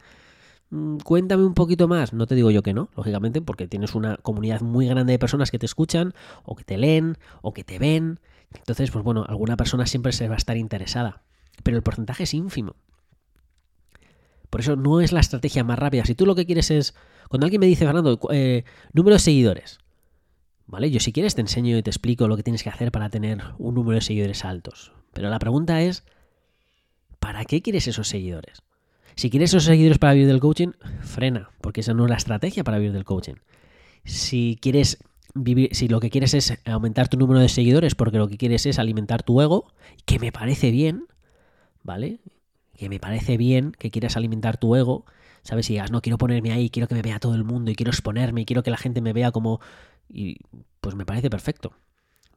Mm, 0.69 0.97
cuéntame 0.97 1.45
un 1.45 1.53
poquito 1.53 1.87
más. 1.87 2.13
No 2.13 2.25
te 2.27 2.35
digo 2.35 2.51
yo 2.51 2.63
que 2.63 2.73
no, 2.73 2.89
lógicamente, 2.95 3.41
porque 3.41 3.67
tienes 3.67 3.95
una 3.95 4.17
comunidad 4.17 4.61
muy 4.61 4.87
grande 4.87 5.13
de 5.13 5.19
personas 5.19 5.51
que 5.51 5.59
te 5.59 5.65
escuchan, 5.65 6.13
o 6.45 6.55
que 6.55 6.63
te 6.63 6.77
leen, 6.77 7.17
o 7.41 7.53
que 7.53 7.63
te 7.63 7.79
ven. 7.79 8.19
Entonces, 8.53 8.91
pues 8.91 9.03
bueno, 9.03 9.25
alguna 9.27 9.57
persona 9.57 9.85
siempre 9.85 10.13
se 10.13 10.27
va 10.27 10.35
a 10.35 10.37
estar 10.37 10.57
interesada. 10.57 11.21
Pero 11.63 11.77
el 11.77 11.83
porcentaje 11.83 12.23
es 12.23 12.33
ínfimo. 12.33 12.75
Por 14.49 14.61
eso 14.61 14.75
no 14.75 15.01
es 15.01 15.11
la 15.11 15.19
estrategia 15.19 15.63
más 15.63 15.77
rápida. 15.77 16.05
Si 16.05 16.15
tú 16.15 16.25
lo 16.25 16.35
que 16.35 16.45
quieres 16.45 16.71
es. 16.71 16.95
Cuando 17.29 17.45
alguien 17.45 17.59
me 17.59 17.67
dice, 17.67 17.85
Fernando, 17.85 18.19
eh, 18.31 18.63
número 18.93 19.15
de 19.15 19.19
seguidores. 19.19 19.79
¿Vale? 20.65 20.91
Yo 20.91 20.99
si 20.99 21.13
quieres 21.13 21.35
te 21.35 21.41
enseño 21.41 21.77
y 21.77 21.83
te 21.83 21.89
explico 21.89 22.27
lo 22.27 22.35
que 22.35 22.43
tienes 22.43 22.63
que 22.63 22.69
hacer 22.69 22.91
para 22.91 23.09
tener 23.09 23.41
un 23.57 23.75
número 23.75 23.95
de 23.95 24.01
seguidores 24.01 24.43
altos. 24.43 24.91
Pero 25.13 25.29
la 25.29 25.39
pregunta 25.39 25.81
es, 25.81 26.03
¿para 27.19 27.45
qué 27.45 27.61
quieres 27.61 27.87
esos 27.87 28.07
seguidores? 28.09 28.61
Si 29.15 29.29
quieres 29.29 29.51
esos 29.51 29.63
seguidores 29.63 29.97
para 29.97 30.13
vivir 30.13 30.27
del 30.27 30.39
coaching, 30.39 30.73
frena, 31.01 31.49
porque 31.61 31.81
esa 31.81 31.93
no 31.93 32.03
es 32.03 32.09
la 32.09 32.17
estrategia 32.17 32.63
para 32.63 32.77
vivir 32.77 32.93
del 32.93 33.05
coaching. 33.05 33.35
Si 34.03 34.59
quieres 34.61 34.99
vivir, 35.33 35.69
si 35.73 35.87
lo 35.87 35.99
que 35.99 36.09
quieres 36.09 36.33
es 36.33 36.59
aumentar 36.65 37.07
tu 37.07 37.17
número 37.17 37.39
de 37.39 37.49
seguidores 37.49 37.95
porque 37.95 38.17
lo 38.17 38.27
que 38.27 38.37
quieres 38.37 38.65
es 38.65 38.77
alimentar 38.77 39.23
tu 39.23 39.41
ego, 39.41 39.73
que 40.05 40.19
me 40.19 40.31
parece 40.31 40.71
bien, 40.71 41.05
¿vale? 41.83 42.19
Que 42.77 42.89
me 42.89 42.99
parece 42.99 43.37
bien 43.37 43.73
que 43.77 43.91
quieras 43.91 44.15
alimentar 44.17 44.57
tu 44.57 44.75
ego, 44.75 45.05
¿sabes? 45.41 45.69
Y 45.69 45.73
digas, 45.73 45.91
no, 45.91 46.01
quiero 46.01 46.17
ponerme 46.17 46.51
ahí, 46.51 46.69
quiero 46.69 46.87
que 46.87 46.95
me 46.95 47.01
vea 47.01 47.19
todo 47.19 47.35
el 47.35 47.43
mundo 47.43 47.71
y 47.71 47.75
quiero 47.75 47.89
exponerme 47.89 48.41
y 48.41 48.45
quiero 48.45 48.63
que 48.63 48.71
la 48.71 48.77
gente 48.77 49.01
me 49.01 49.13
vea 49.13 49.31
como... 49.31 49.59
Y 50.09 50.37
pues 50.79 50.95
me 50.95 51.05
parece 51.05 51.29
perfecto. 51.29 51.73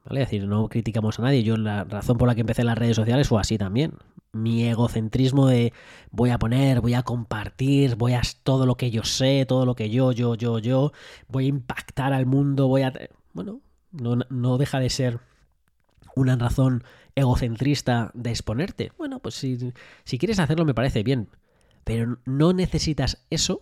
¿Vale? 0.04 0.22
Es 0.22 0.28
decir, 0.28 0.46
no 0.46 0.68
criticamos 0.68 1.18
a 1.18 1.22
nadie. 1.22 1.42
Yo 1.42 1.56
la 1.56 1.84
razón 1.84 2.16
por 2.16 2.26
la 2.26 2.34
que 2.34 2.40
empecé 2.40 2.64
las 2.64 2.78
redes 2.78 2.96
sociales 2.96 3.28
fue 3.28 3.40
así 3.40 3.58
también. 3.58 3.92
Mi 4.32 4.64
egocentrismo 4.64 5.46
de 5.46 5.72
voy 6.10 6.30
a 6.30 6.38
poner, 6.38 6.80
voy 6.80 6.94
a 6.94 7.02
compartir, 7.02 7.96
voy 7.96 8.14
a 8.14 8.22
todo 8.42 8.64
lo 8.64 8.76
que 8.76 8.90
yo 8.90 9.04
sé, 9.04 9.44
todo 9.46 9.66
lo 9.66 9.74
que 9.74 9.90
yo, 9.90 10.12
yo, 10.12 10.36
yo, 10.36 10.58
yo, 10.58 10.92
voy 11.28 11.46
a 11.46 11.48
impactar 11.48 12.12
al 12.12 12.26
mundo, 12.26 12.66
voy 12.68 12.82
a... 12.82 12.92
Bueno, 13.34 13.60
no, 13.92 14.18
no 14.30 14.58
deja 14.58 14.80
de 14.80 14.90
ser 14.90 15.20
una 16.14 16.36
razón 16.36 16.84
egocentrista 17.20 18.10
de 18.14 18.30
exponerte. 18.30 18.92
Bueno, 18.98 19.20
pues 19.20 19.34
si, 19.34 19.72
si 20.04 20.18
quieres 20.18 20.38
hacerlo 20.38 20.64
me 20.64 20.74
parece 20.74 21.02
bien, 21.02 21.28
pero 21.84 22.18
no 22.24 22.52
necesitas 22.52 23.24
eso 23.30 23.60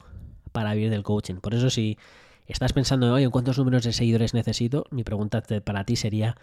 para 0.53 0.75
vivir 0.75 0.91
del 0.91 1.03
coaching. 1.03 1.37
Por 1.37 1.55
eso 1.55 1.71
si 1.71 1.99
estás 2.47 2.73
pensando, 2.73 3.13
hoy 3.13 3.25
en 3.25 3.31
cuántos 3.31 3.59
números 3.59 3.85
de 3.85 3.93
seguidores 3.93 4.35
necesito, 4.35 4.87
mi 4.91 5.05
pregunta 5.05 5.43
para 5.65 5.85
ti 5.85 5.97
sería, 5.97 6.37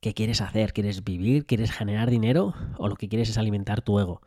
¿qué 0.00 0.14
quieres 0.14 0.40
hacer? 0.40 0.72
¿Quieres 0.72 1.04
vivir? 1.04 1.46
¿Quieres 1.46 1.72
generar 1.72 2.10
dinero? 2.10 2.54
¿O 2.78 2.88
lo 2.88 2.96
que 2.96 3.08
quieres 3.08 3.28
es 3.28 3.38
alimentar 3.38 3.82
tu 3.82 3.98
ego? 4.00 4.22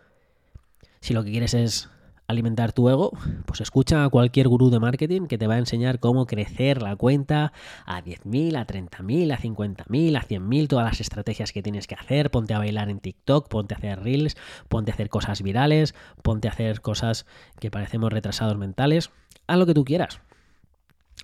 Si 1.01 1.13
lo 1.13 1.23
que 1.23 1.31
quieres 1.31 1.53
es 1.53 1.89
alimentar 2.29 2.73
tu 2.73 2.87
ego, 2.89 3.11
pues 3.45 3.59
escucha 3.59 4.05
a 4.05 4.09
cualquier 4.09 4.47
gurú 4.47 4.69
de 4.69 4.79
marketing 4.79 5.25
que 5.25 5.39
te 5.39 5.47
va 5.47 5.55
a 5.55 5.57
enseñar 5.57 5.99
cómo 5.99 6.27
crecer 6.27 6.79
la 6.79 6.95
cuenta 6.95 7.51
a 7.87 8.03
10.000, 8.03 8.55
a 8.55 8.67
30.000, 8.67 9.33
a 9.33 9.37
50.000, 9.39 10.15
a 10.15 10.21
100.000, 10.21 10.67
todas 10.67 10.85
las 10.85 11.01
estrategias 11.01 11.51
que 11.51 11.63
tienes 11.63 11.87
que 11.87 11.95
hacer, 11.95 12.29
ponte 12.29 12.53
a 12.53 12.59
bailar 12.59 12.89
en 12.89 12.99
TikTok, 12.99 13.47
ponte 13.47 13.73
a 13.73 13.77
hacer 13.77 14.03
reels, 14.03 14.37
ponte 14.67 14.91
a 14.91 14.93
hacer 14.93 15.09
cosas 15.09 15.41
virales, 15.41 15.95
ponte 16.21 16.47
a 16.47 16.51
hacer 16.51 16.81
cosas 16.81 17.25
que 17.59 17.71
parecemos 17.71 18.13
retrasados 18.13 18.57
mentales, 18.57 19.09
haz 19.47 19.57
lo 19.57 19.65
que 19.65 19.73
tú 19.73 19.83
quieras. 19.83 20.21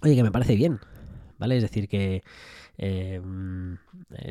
Oye, 0.01 0.15
que 0.15 0.23
me 0.23 0.31
parece 0.31 0.55
bien, 0.55 0.79
¿vale? 1.37 1.55
Es 1.55 1.61
decir, 1.61 1.87
que 1.87 2.23
eh, 2.77 3.21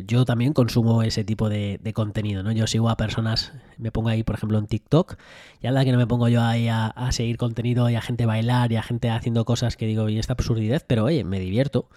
yo 0.06 0.24
también 0.24 0.52
consumo 0.52 1.02
ese 1.02 1.24
tipo 1.24 1.48
de, 1.48 1.80
contenido, 1.94 2.42
¿no? 2.42 2.52
Yo 2.52 2.66
sigo 2.66 2.90
a 2.90 2.96
personas, 2.96 3.52
me 3.78 3.90
pongo 3.90 4.08
ahí, 4.08 4.22
por 4.22 4.36
ejemplo, 4.36 4.58
en 4.58 4.66
TikTok, 4.66 5.16
y 5.62 5.68
la 5.68 5.84
que 5.84 5.92
no 5.92 5.98
me 5.98 6.06
pongo 6.06 6.28
yo 6.28 6.42
ahí 6.42 6.68
a, 6.68 6.92
seguir 7.12 7.36
contenido 7.36 7.88
y 7.90 7.94
a 7.94 8.00
gente 8.00 8.26
bailar 8.26 8.72
y 8.72 8.76
a 8.76 8.82
gente 8.82 9.10
haciendo 9.10 9.44
cosas 9.44 9.76
que 9.76 9.86
digo, 9.86 10.08
y 10.08 10.18
esta 10.18 10.34
absurdidez, 10.34 10.84
pero 10.86 11.04
oye, 11.04 11.24
me 11.24 11.40
divierto. 11.40 11.88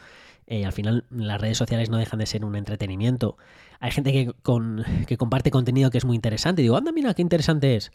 eh, 0.48 0.66
al 0.66 0.72
final 0.74 1.06
las 1.10 1.42
redes 1.42 1.58
sociales 1.58 1.89
no 1.89 1.98
dejan 1.98 2.20
de 2.20 2.25
ser 2.25 2.46
un 2.46 2.56
entretenimiento. 2.56 3.38
Hay 3.80 3.92
gente 3.92 4.13
que, 4.13 4.34
con, 4.44 4.86
que 5.08 5.18
comparte 5.18 5.51
contenido 5.51 5.92
que 5.92 5.98
es 5.98 6.06
muy 6.06 6.16
interesante. 6.16 6.62
Digo, 6.62 6.77
anda, 6.77 6.92
mira, 6.92 7.13
qué 7.13 7.22
interesante 7.22 7.75
es. 7.75 7.92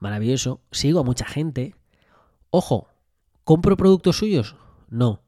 Maravilloso. 0.00 0.60
Sigo 0.70 1.00
a 1.00 1.04
mucha 1.04 1.24
gente. 1.26 1.74
Ojo, 2.50 2.88
¿compro 3.44 3.76
productos 3.76 4.18
suyos? 4.18 4.56
No 4.90 5.23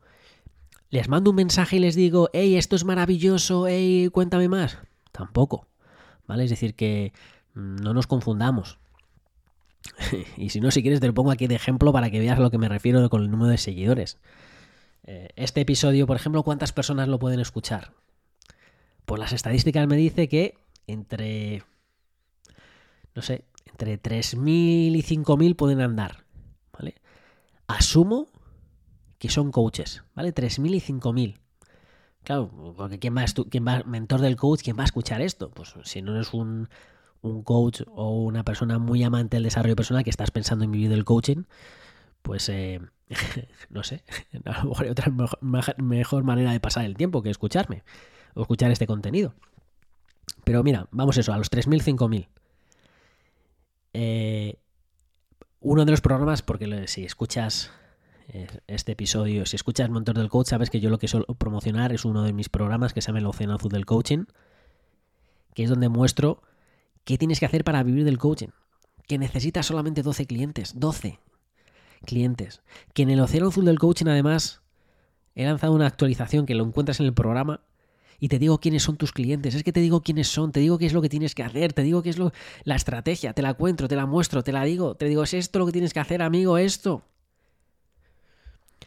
les 0.91 1.09
mando 1.09 1.31
un 1.31 1.37
mensaje 1.37 1.77
y 1.77 1.81
les 1.81 1.95
digo, 1.95 2.31
hey, 2.33 2.57
esto 2.57 2.77
es 2.77 2.85
maravilloso, 2.85 3.67
hey, 3.67 4.09
cuéntame 4.13 4.49
más. 4.49 4.79
Tampoco. 5.13 5.67
¿Vale? 6.27 6.45
Es 6.45 6.51
decir, 6.51 6.75
que 6.75 7.13
mm, 7.55 7.77
no 7.77 7.95
nos 7.95 8.07
confundamos. 8.07 8.79
y 10.37 10.51
si 10.51 10.61
no, 10.61 10.71
si 10.71 10.83
quieres, 10.83 11.01
te 11.01 11.07
lo 11.07 11.15
pongo 11.15 11.31
aquí 11.31 11.47
de 11.47 11.55
ejemplo 11.55 11.93
para 11.93 12.11
que 12.11 12.21
veas 12.21 12.39
a 12.39 12.43
lo 12.43 12.51
que 12.51 12.59
me 12.59 12.69
refiero 12.69 13.09
con 13.11 13.23
el 13.23 13.31
número 13.31 13.51
de 13.51 13.59
seguidores. 13.59 14.19
Eh, 15.05 15.29
este 15.37 15.61
episodio, 15.61 16.07
por 16.07 16.17
ejemplo, 16.17 16.43
¿cuántas 16.43 16.73
personas 16.73 17.09
lo 17.09 17.19
pueden 17.19 17.41
escuchar? 17.41 17.93
Pues 19.05 19.21
las 19.21 19.33
estadísticas 19.33 19.87
me 19.87 19.97
dice 19.97 20.29
que 20.29 20.55
entre, 20.87 21.63
no 23.15 23.23
sé, 23.23 23.45
entre 23.67 24.01
3.000 24.01 24.97
y 24.97 25.03
5.000 25.03 25.57
pueden 25.57 25.81
andar. 25.81 26.25
¿Vale? 26.73 26.97
Asumo 27.69 28.29
que 29.19 29.29
son 29.29 29.51
coaches, 29.51 30.03
¿vale? 30.15 30.35
3.000 30.35 30.75
y 30.75 30.81
5.000. 30.81 31.39
Claro, 32.27 32.51
porque 32.77 32.99
¿quién 32.99 33.17
va, 33.17 33.25
quién 33.51 33.67
va, 33.67 33.83
mentor 33.85 34.21
del 34.21 34.37
coach, 34.37 34.63
quién 34.63 34.77
va 34.77 34.83
a 34.83 34.87
escuchar 34.87 35.21
esto? 35.23 35.51
Pues 35.51 35.75
si 35.85 36.03
no 36.03 36.17
eres 36.17 36.35
un, 36.35 36.69
coach 37.45 37.83
o 37.87 38.25
una 38.25 38.45
persona 38.45 38.79
muy 38.79 39.03
amante 39.05 39.37
del 39.37 39.45
desarrollo 39.45 39.77
personal 39.77 40.05
que 40.05 40.11
estás 40.11 40.31
pensando 40.31 40.65
en 40.65 40.73
vivir 40.73 40.91
del 40.91 41.05
coaching, 41.05 41.45
pues 42.23 42.49
eh, 42.49 42.81
no 43.71 43.85
sé, 43.85 44.03
a 44.45 44.63
lo 44.63 44.71
mejor 44.71 44.87
hay 44.87 44.91
otra 44.91 45.13
mejor, 45.79 46.25
manera 46.25 46.53
de 46.53 46.61
pasar 46.61 46.85
el 46.85 46.97
tiempo 46.97 47.23
que 47.23 47.31
escucharme 47.31 47.85
o 48.35 48.43
escuchar 48.43 48.71
este 48.71 48.89
contenido. 48.89 49.35
Pero 50.45 50.65
mira, 50.65 50.89
vamos 50.91 51.17
eso, 51.19 51.33
a 51.33 51.39
los 51.39 51.51
3.000, 51.51 51.97
5.000. 51.97 52.29
Eh, 53.93 54.59
uno 55.61 55.85
de 55.85 55.91
los 55.93 56.01
programas, 56.01 56.43
porque 56.43 56.89
si 56.89 57.05
escuchas 57.05 57.71
este 58.67 58.93
episodio. 58.93 59.47
Si 59.47 59.57
escuchas 59.57 59.91
Montón 59.91 60.17
del 60.17 60.29
Coach, 60.29 60.49
sabes 60.49 60.71
que 60.71 60.81
yo 60.81 60.91
lo 60.91 60.99
que 60.99 61.09
suelo 61.09 61.27
promocionar 61.39 61.93
es 61.93 62.05
uno 62.05 62.23
de 62.23 62.33
mis 62.33 62.49
programas 62.49 62.93
que 62.93 63.01
se 63.01 63.09
llama 63.09 63.21
El 63.21 63.27
Océano 63.27 63.55
Azul 63.55 63.71
del 63.71 63.87
Coaching, 63.87 64.25
que 65.55 65.63
es 65.63 65.71
donde 65.71 65.89
muestro 65.89 66.43
qué 67.05 67.19
tienes 67.19 67.41
que 67.41 67.47
hacer 67.47 67.65
para 67.65 67.83
vivir 67.83 68.05
del 68.05 68.19
coaching. 68.19 68.49
Que 69.07 69.19
necesitas 69.19 69.67
solamente 69.67 70.03
12 70.03 70.27
clientes. 70.27 70.73
12 70.79 71.21
clientes. 72.05 72.63
Que 72.93 73.03
en 73.03 73.11
el 73.11 73.21
Océano 73.21 73.49
Azul 73.49 73.65
del 73.65 73.79
Coaching, 73.79 74.07
además, 74.07 74.61
he 75.35 75.45
lanzado 75.45 75.73
una 75.73 75.87
actualización 75.87 76.45
que 76.45 76.55
lo 76.55 76.65
encuentras 76.65 77.01
en 77.01 77.07
el 77.07 77.15
programa 77.15 77.61
y 78.19 78.29
te 78.29 78.39
digo 78.39 78.59
quiénes 78.59 78.83
son 78.83 78.97
tus 78.97 79.13
clientes. 79.13 79.55
Es 79.55 79.63
que 79.63 79.73
te 79.73 79.81
digo 79.81 80.03
quiénes 80.03 80.29
son, 80.29 80.51
te 80.53 80.61
digo 80.61 80.79
qué 80.79 80.87
es 80.87 80.93
lo 80.93 81.03
que 81.03 81.09
tienes 81.09 81.35
que 81.35 81.43
hacer, 81.43 81.73
te 81.73 81.83
digo 81.83 82.03
qué 82.03 82.11
es 82.11 82.19
lo, 82.19 82.33
la 82.65 82.75
estrategia, 82.75 83.33
te 83.33 83.43
la 83.43 83.55
cuento, 83.55 83.89
te 83.89 83.97
la 83.97 84.07
muestro, 84.07 84.43
te 84.43 84.53
la 84.53 84.65
digo, 84.65 84.95
te 84.97 85.07
digo, 85.07 85.23
es 85.23 85.35
esto 85.35 85.59
lo 85.59 85.67
que 85.67 85.73
tienes 85.73 85.93
que 85.93 86.01
hacer, 86.01 86.23
amigo, 86.23 86.59
esto. 86.59 87.03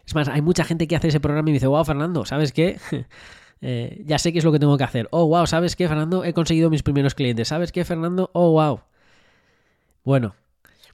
Es 0.09 0.15
más, 0.15 0.27
hay 0.27 0.41
mucha 0.41 0.63
gente 0.63 0.87
que 0.87 0.95
hace 0.95 1.09
ese 1.09 1.19
programa 1.19 1.49
y 1.49 1.51
me 1.51 1.57
dice, 1.57 1.67
wow, 1.67 1.85
Fernando, 1.85 2.25
¿sabes 2.25 2.51
qué? 2.51 2.79
Eh, 3.61 4.03
ya 4.05 4.17
sé 4.17 4.31
qué 4.31 4.39
es 4.39 4.45
lo 4.45 4.53
que 4.53 4.59
tengo 4.59 4.77
que 4.77 4.85
hacer. 4.85 5.09
Oh, 5.11 5.27
wow, 5.27 5.45
¿sabes 5.45 5.75
qué, 5.75 5.85
Fernando? 5.89 6.23
He 6.23 6.33
conseguido 6.33 6.69
mis 6.69 6.81
primeros 6.81 7.13
clientes. 7.13 7.49
¿Sabes 7.49 7.73
qué, 7.73 7.83
Fernando? 7.83 8.31
Oh, 8.31 8.51
wow. 8.51 8.79
Bueno, 10.05 10.33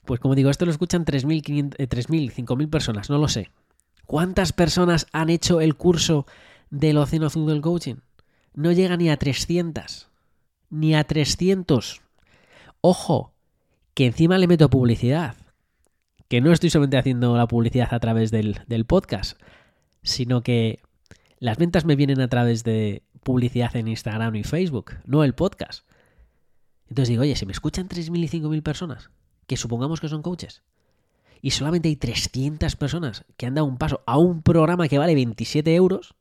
pues 0.04 0.18
como 0.18 0.34
digo, 0.34 0.50
esto 0.50 0.64
lo 0.64 0.72
escuchan 0.72 1.04
3.000, 1.04 1.76
3.000, 1.76 2.32
5.000 2.32 2.68
personas, 2.68 3.08
no 3.08 3.18
lo 3.18 3.28
sé. 3.28 3.52
¿Cuántas 4.04 4.52
personas 4.52 5.06
han 5.12 5.30
hecho 5.30 5.60
el 5.60 5.76
curso 5.76 6.26
del 6.70 6.98
Océano 6.98 7.26
Azul 7.26 7.46
del 7.46 7.60
Coaching? 7.60 7.98
No 8.52 8.72
llega 8.72 8.96
ni 8.96 9.10
a 9.10 9.16
300. 9.16 10.08
Ni 10.68 10.96
a 10.96 11.04
300. 11.04 12.02
Ojo, 12.80 13.32
que 13.94 14.06
encima 14.06 14.38
le 14.38 14.48
meto 14.48 14.68
publicidad 14.68 15.36
que 16.28 16.40
no 16.40 16.52
estoy 16.52 16.70
solamente 16.70 16.98
haciendo 16.98 17.36
la 17.36 17.46
publicidad 17.46 17.92
a 17.92 18.00
través 18.00 18.30
del, 18.30 18.84
podcast, 18.86 19.40
sino 20.02 20.42
que 20.42 20.80
las 21.38 21.58
ventas 21.58 21.84
me 21.84 21.96
vienen 21.96 22.20
a 22.20 22.28
través 22.28 22.64
de 22.64 23.02
publicidad 23.22 23.74
en 23.76 23.88
Instagram 23.88 24.34
y 24.36 24.44
Facebook, 24.44 24.92
no 25.04 25.24
el 25.24 25.34
podcast. 25.34 25.86
Entonces 26.88 27.08
digo, 27.08 27.22
oye, 27.22 27.36
si 27.36 27.46
me 27.46 27.52
escuchan 27.52 27.88
3.000 27.88 28.24
y 28.24 28.28
5.000 28.40 28.62
personas, 28.62 29.10
que 29.46 29.56
supongamos 29.56 30.00
que 30.00 30.08
son 30.08 30.22
coaches, 30.22 30.62
y 31.42 31.50
solamente 31.50 31.88
hay 31.88 31.96
300 31.96 32.74
personas 32.76 33.24
que 33.36 33.46
han 33.46 33.54
dado 33.54 33.66
un 33.66 33.78
paso 33.78 34.02
a 34.06 34.18
un 34.18 34.42
programa 34.42 34.88
que 34.88 34.98
vale 34.98 35.14
27 35.14 35.74
euros, 35.74 36.14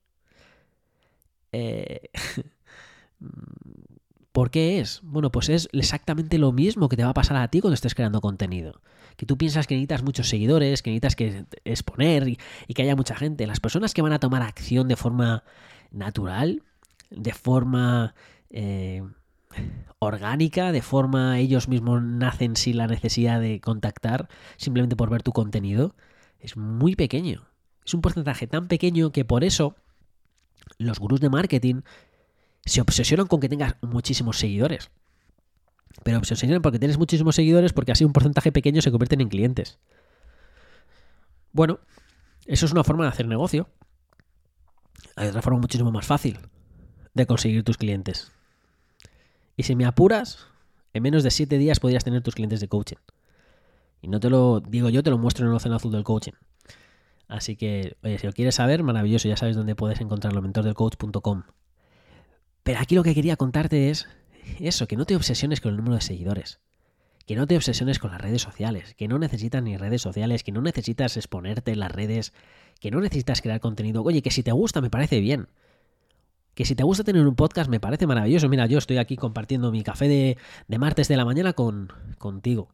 eh, 1.51 2.09
¿por 4.31 4.51
qué 4.51 4.79
es? 4.79 4.99
Bueno, 5.03 5.31
pues 5.31 5.49
es 5.49 5.69
exactamente 5.71 6.37
lo 6.37 6.51
mismo 6.51 6.89
que 6.89 6.97
te 6.97 7.03
va 7.03 7.11
a 7.11 7.13
pasar 7.13 7.37
a 7.37 7.47
ti 7.47 7.61
cuando 7.61 7.75
estés 7.75 7.95
creando 7.95 8.21
contenido 8.21 8.81
que 9.17 9.25
tú 9.25 9.37
piensas 9.37 9.67
que 9.67 9.75
necesitas 9.75 10.03
muchos 10.03 10.29
seguidores, 10.29 10.81
que 10.81 10.91
necesitas 10.91 11.15
que 11.15 11.45
exponer 11.63 12.27
y, 12.27 12.37
que 12.73 12.81
haya 12.81 12.95
mucha 12.95 13.15
gente. 13.15 13.47
Las 13.47 13.59
personas 13.59 13.93
que 13.93 14.01
van 14.01 14.13
a 14.13 14.19
tomar 14.19 14.41
acción 14.41 14.87
de 14.87 14.95
forma 14.95 15.43
natural, 15.91 16.63
de 17.09 17.33
forma 17.33 18.15
eh, 18.49 19.03
orgánica, 19.99 20.71
de 20.71 20.81
forma 20.81 21.39
ellos 21.39 21.67
mismos 21.67 22.03
nacen 22.03 22.55
sin 22.55 22.77
la 22.77 22.87
necesidad 22.87 23.39
de 23.39 23.61
contactar, 23.61 24.27
simplemente 24.57 24.95
por 24.95 25.09
ver 25.09 25.23
tu 25.23 25.31
contenido, 25.31 25.95
es 26.39 26.57
muy 26.57 26.95
pequeño. 26.95 27.47
Es 27.85 27.93
un 27.93 28.01
porcentaje 28.01 28.47
tan 28.47 28.67
pequeño 28.67 29.11
que 29.11 29.25
por 29.25 29.43
eso 29.43 29.75
los 30.77 30.99
gurús 30.99 31.21
de 31.21 31.29
marketing 31.29 31.81
se 32.65 32.81
obsesionan 32.81 33.27
con 33.27 33.39
que 33.39 33.49
tengas 33.49 33.75
muchísimos 33.81 34.39
seguidores. 34.39 34.89
Pero 36.03 36.23
se 36.23 36.33
enseñan 36.33 36.61
porque 36.61 36.79
tienes 36.79 36.97
muchísimos 36.97 37.35
seguidores 37.35 37.73
porque 37.73 37.91
así 37.91 38.05
un 38.05 38.13
porcentaje 38.13 38.51
pequeño 38.51 38.81
se 38.81 38.91
convierten 38.91 39.21
en 39.21 39.29
clientes. 39.29 39.79
Bueno, 41.51 41.79
eso 42.45 42.65
es 42.65 42.71
una 42.71 42.83
forma 42.83 43.05
de 43.05 43.09
hacer 43.09 43.27
negocio. 43.27 43.69
Hay 45.15 45.27
otra 45.29 45.41
forma 45.41 45.59
muchísimo 45.59 45.91
más 45.91 46.05
fácil 46.05 46.37
de 47.13 47.25
conseguir 47.25 47.63
tus 47.63 47.77
clientes. 47.77 48.31
Y 49.55 49.63
si 49.63 49.75
me 49.75 49.85
apuras, 49.85 50.47
en 50.93 51.03
menos 51.03 51.23
de 51.23 51.31
7 51.31 51.57
días 51.57 51.79
podrías 51.79 52.03
tener 52.03 52.21
tus 52.21 52.35
clientes 52.35 52.59
de 52.59 52.67
coaching. 52.67 52.97
Y 54.01 54.09
no 54.09 54.19
te 54.19 54.29
lo 54.29 54.59
digo 54.59 54.89
yo, 54.89 55.01
te 55.01 55.09
lo 55.09 55.17
muestro 55.17 55.45
en 55.45 55.51
el 55.51 55.55
océano 55.55 55.77
azul 55.77 55.91
del 55.91 56.03
coaching. 56.03 56.33
Así 57.27 57.55
que, 57.55 57.97
oye, 58.03 58.19
si 58.19 58.27
lo 58.27 58.33
quieres 58.33 58.55
saber, 58.55 58.83
maravilloso, 58.83 59.27
ya 59.27 59.37
sabes 59.37 59.55
dónde 59.55 59.75
puedes 59.75 59.99
encontrarlo, 60.01 60.41
mentordelcoach.com. 60.41 61.43
Pero 62.63 62.79
aquí 62.79 62.95
lo 62.95 63.03
que 63.03 63.15
quería 63.15 63.35
contarte 63.35 63.89
es 63.89 64.07
eso, 64.59 64.87
que 64.87 64.95
no 64.95 65.05
te 65.05 65.15
obsesiones 65.15 65.61
con 65.61 65.71
el 65.71 65.77
número 65.77 65.95
de 65.95 66.01
seguidores. 66.01 66.59
Que 67.25 67.35
no 67.35 67.47
te 67.47 67.55
obsesiones 67.55 67.99
con 67.99 68.11
las 68.11 68.21
redes 68.21 68.41
sociales, 68.41 68.93
que 68.95 69.07
no 69.07 69.17
necesitas 69.17 69.63
ni 69.63 69.77
redes 69.77 70.01
sociales, 70.01 70.43
que 70.43 70.51
no 70.51 70.61
necesitas 70.61 71.17
exponerte 71.17 71.71
en 71.71 71.79
las 71.79 71.91
redes, 71.91 72.33
que 72.79 72.91
no 72.91 72.99
necesitas 72.99 73.41
crear 73.41 73.59
contenido. 73.59 74.03
Oye, 74.03 74.21
que 74.21 74.31
si 74.31 74.43
te 74.43 74.51
gusta 74.51 74.81
me 74.81 74.89
parece 74.89 75.19
bien. 75.19 75.47
Que 76.53 76.65
si 76.65 76.75
te 76.75 76.83
gusta 76.83 77.03
tener 77.03 77.27
un 77.27 77.35
podcast 77.35 77.69
me 77.69 77.79
parece 77.79 78.07
maravilloso. 78.07 78.47
Mira, 78.47 78.67
yo 78.67 78.77
estoy 78.77 78.97
aquí 78.97 79.17
compartiendo 79.17 79.71
mi 79.71 79.83
café 79.83 80.07
de, 80.07 80.77
martes 80.77 81.07
de 81.07 81.17
la 81.17 81.25
mañana 81.25 81.53
con, 81.53 81.91
contigo. 82.17 82.69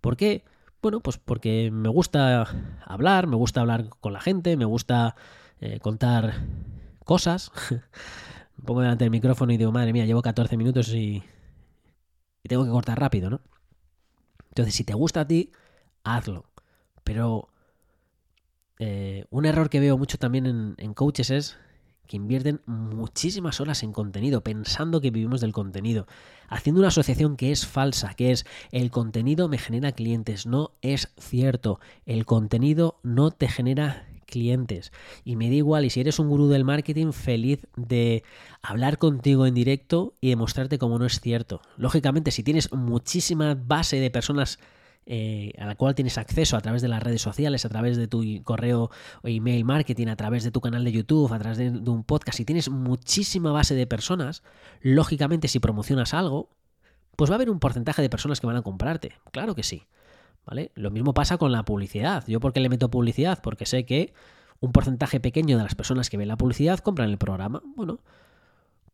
¿Por 0.00 0.16
qué? 0.16 0.44
Bueno, 0.80 1.00
pues 1.00 1.18
porque 1.18 1.70
me 1.70 1.88
gusta 1.88 2.46
hablar, 2.84 3.26
me 3.26 3.36
gusta 3.36 3.60
hablar 3.60 3.88
con 4.00 4.12
la 4.12 4.20
gente, 4.20 4.56
me 4.56 4.64
gusta 4.64 5.14
eh, 5.60 5.78
contar 5.80 6.34
cosas. 7.04 7.52
pongo 8.64 8.80
delante 8.80 9.04
del 9.04 9.10
micrófono 9.10 9.52
y 9.52 9.56
digo, 9.56 9.72
madre 9.72 9.92
mía, 9.92 10.06
llevo 10.06 10.22
14 10.22 10.56
minutos 10.56 10.88
y, 10.94 11.22
tengo 12.42 12.64
que 12.64 12.70
cortar 12.70 13.00
rápido, 13.00 13.30
¿no? 13.30 13.40
Entonces, 14.48 14.74
si 14.74 14.84
te 14.84 14.94
gusta 14.94 15.22
a 15.22 15.26
ti, 15.26 15.50
hazlo. 16.04 16.44
Pero 17.02 17.48
eh, 18.78 19.24
un 19.30 19.46
error 19.46 19.70
que 19.70 19.80
veo 19.80 19.96
mucho 19.96 20.18
también 20.18 20.74
en, 20.76 20.94
coaches 20.94 21.30
es 21.30 21.56
que 22.06 22.16
invierten 22.16 22.60
muchísimas 22.66 23.60
horas 23.60 23.82
en 23.82 23.92
contenido, 23.92 24.42
pensando 24.42 25.00
que 25.00 25.10
vivimos 25.10 25.40
del 25.40 25.52
contenido, 25.52 26.06
haciendo 26.48 26.80
una 26.80 26.88
asociación 26.88 27.36
que 27.36 27.50
es 27.50 27.66
falsa, 27.66 28.12
que 28.12 28.30
es 28.30 28.44
el 28.72 28.90
contenido 28.90 29.48
me 29.48 29.56
genera 29.56 29.92
clientes. 29.92 30.46
No 30.46 30.72
es 30.82 31.12
cierto, 31.18 31.80
el 32.04 32.26
contenido 32.26 33.00
no 33.02 33.30
te 33.30 33.48
genera 33.48 34.06
clientes. 34.24 34.92
Y 35.24 35.36
me 35.36 35.48
da 35.48 35.54
igual, 35.54 35.84
y 35.84 35.90
si 35.90 36.00
eres 36.00 36.18
un 36.18 36.28
gurú 36.28 36.48
del 36.48 36.64
marketing, 36.64 37.12
feliz 37.12 37.66
de 37.76 38.22
hablar 38.62 38.98
contigo 38.98 39.46
en 39.46 39.54
directo 39.54 40.14
y 40.20 40.30
demostrarte 40.30 40.78
cómo 40.78 40.98
no 40.98 41.06
es 41.06 41.20
cierto. 41.20 41.60
Lógicamente, 41.76 42.30
si 42.30 42.42
tienes 42.42 42.72
muchísima 42.72 43.54
base 43.54 43.98
de 44.00 44.10
personas 44.10 44.58
eh, 45.06 45.52
a 45.58 45.66
la 45.66 45.74
cual 45.74 45.94
tienes 45.94 46.16
acceso 46.16 46.56
a 46.56 46.60
través 46.60 46.80
de 46.80 46.88
las 46.88 47.02
redes 47.02 47.20
sociales, 47.20 47.64
a 47.66 47.68
través 47.68 47.98
de 47.98 48.08
tu 48.08 48.24
correo 48.42 48.90
o 49.22 49.28
email 49.28 49.64
marketing, 49.64 50.06
a 50.08 50.16
través 50.16 50.44
de 50.44 50.50
tu 50.50 50.62
canal 50.62 50.82
de 50.82 50.92
YouTube, 50.92 51.32
a 51.32 51.38
través 51.38 51.58
de, 51.58 51.70
de 51.70 51.90
un 51.90 52.04
podcast, 52.04 52.38
si 52.38 52.46
tienes 52.46 52.70
muchísima 52.70 53.52
base 53.52 53.74
de 53.74 53.86
personas, 53.86 54.42
lógicamente 54.80 55.48
si 55.48 55.58
promocionas 55.58 56.14
algo, 56.14 56.48
pues 57.16 57.30
va 57.30 57.34
a 57.34 57.36
haber 57.36 57.50
un 57.50 57.60
porcentaje 57.60 58.00
de 58.00 58.08
personas 58.08 58.40
que 58.40 58.46
van 58.46 58.56
a 58.56 58.62
comprarte. 58.62 59.12
Claro 59.30 59.54
que 59.54 59.62
sí. 59.62 59.86
¿Vale? 60.46 60.72
Lo 60.74 60.90
mismo 60.90 61.14
pasa 61.14 61.38
con 61.38 61.52
la 61.52 61.64
publicidad. 61.64 62.24
¿Yo 62.26 62.40
por 62.40 62.52
qué 62.52 62.60
le 62.60 62.68
meto 62.68 62.90
publicidad? 62.90 63.40
Porque 63.42 63.66
sé 63.66 63.86
que 63.86 64.12
un 64.60 64.72
porcentaje 64.72 65.20
pequeño 65.20 65.56
de 65.56 65.62
las 65.62 65.74
personas 65.74 66.10
que 66.10 66.16
ven 66.16 66.28
la 66.28 66.36
publicidad 66.36 66.80
compran 66.80 67.10
el 67.10 67.18
programa. 67.18 67.62
Bueno, 67.76 68.00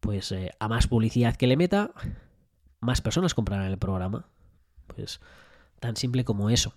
pues 0.00 0.32
eh, 0.32 0.52
a 0.58 0.68
más 0.68 0.86
publicidad 0.86 1.36
que 1.36 1.46
le 1.46 1.56
meta, 1.56 1.92
más 2.80 3.00
personas 3.00 3.34
comprarán 3.34 3.66
el 3.66 3.78
programa. 3.78 4.26
Pues 4.86 5.20
tan 5.80 5.96
simple 5.96 6.24
como 6.24 6.50
eso. 6.50 6.74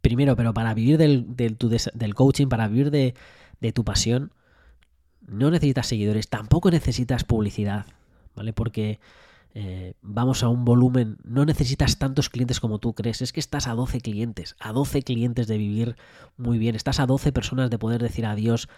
Primero, 0.00 0.34
pero 0.34 0.52
para 0.52 0.74
vivir 0.74 0.98
del, 0.98 1.36
del, 1.36 2.14
coaching, 2.14 2.48
para 2.48 2.66
vivir 2.66 2.90
de, 2.90 3.14
de 3.60 3.72
tu 3.72 3.84
pasión, 3.84 4.32
no 5.20 5.50
necesitas 5.50 5.86
seguidores, 5.86 6.28
tampoco 6.28 6.70
necesitas 6.70 7.22
publicidad, 7.22 7.86
¿vale? 8.34 8.52
Porque 8.52 8.98
eh, 9.54 9.94
vamos 10.00 10.42
a 10.42 10.48
un 10.48 10.64
volumen, 10.64 11.18
no 11.24 11.44
necesitas 11.44 11.98
tantos 11.98 12.30
clientes 12.30 12.58
como 12.58 12.78
tú 12.78 12.94
crees, 12.94 13.20
es 13.20 13.32
que 13.32 13.40
estás 13.40 13.66
a 13.66 13.74
12 13.74 14.00
clientes, 14.00 14.56
a 14.60 14.72
12 14.72 15.02
clientes 15.02 15.46
de 15.46 15.58
vivir 15.58 15.96
muy 16.38 16.58
bien, 16.58 16.74
estás 16.74 17.00
a 17.00 17.06
12 17.06 17.32
personas 17.32 17.68
de 17.68 17.78
poder 17.78 18.02
decir 18.02 18.24
adiós 18.24 18.68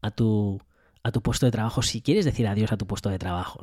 a 0.00 0.10
tu, 0.10 0.60
a 1.02 1.12
tu 1.12 1.22
puesto 1.22 1.46
de 1.46 1.52
trabajo, 1.52 1.82
si 1.82 2.00
quieres 2.00 2.24
decir 2.24 2.48
adiós 2.48 2.72
a 2.72 2.78
tu 2.78 2.86
puesto 2.86 3.10
de 3.10 3.18
trabajo. 3.18 3.62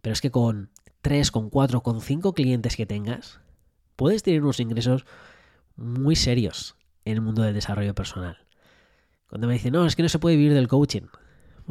Pero 0.00 0.12
es 0.12 0.20
que 0.20 0.32
con 0.32 0.70
3, 1.02 1.30
con 1.30 1.48
4, 1.48 1.82
con 1.82 2.00
5 2.00 2.34
clientes 2.34 2.76
que 2.76 2.86
tengas, 2.86 3.40
puedes 3.94 4.24
tener 4.24 4.42
unos 4.42 4.58
ingresos 4.58 5.06
muy 5.76 6.16
serios 6.16 6.74
en 7.04 7.14
el 7.14 7.20
mundo 7.20 7.42
del 7.42 7.54
desarrollo 7.54 7.94
personal. 7.94 8.38
Cuando 9.28 9.46
me 9.46 9.54
dicen, 9.54 9.72
no, 9.72 9.86
es 9.86 9.94
que 9.94 10.02
no 10.02 10.08
se 10.08 10.18
puede 10.18 10.36
vivir 10.36 10.54
del 10.54 10.68
coaching. 10.68 11.06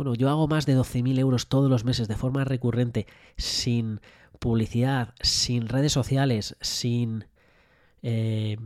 Bueno, 0.01 0.15
yo 0.15 0.29
hago 0.29 0.47
más 0.47 0.65
de 0.65 0.75
12.000 0.75 1.19
euros 1.19 1.45
todos 1.45 1.69
los 1.69 1.85
meses 1.85 2.07
de 2.07 2.15
forma 2.15 2.43
recurrente, 2.43 3.05
sin 3.37 4.01
publicidad, 4.39 5.13
sin 5.21 5.67
redes 5.67 5.91
sociales, 5.91 6.55
sin, 6.59 7.25
eh, 8.01 8.57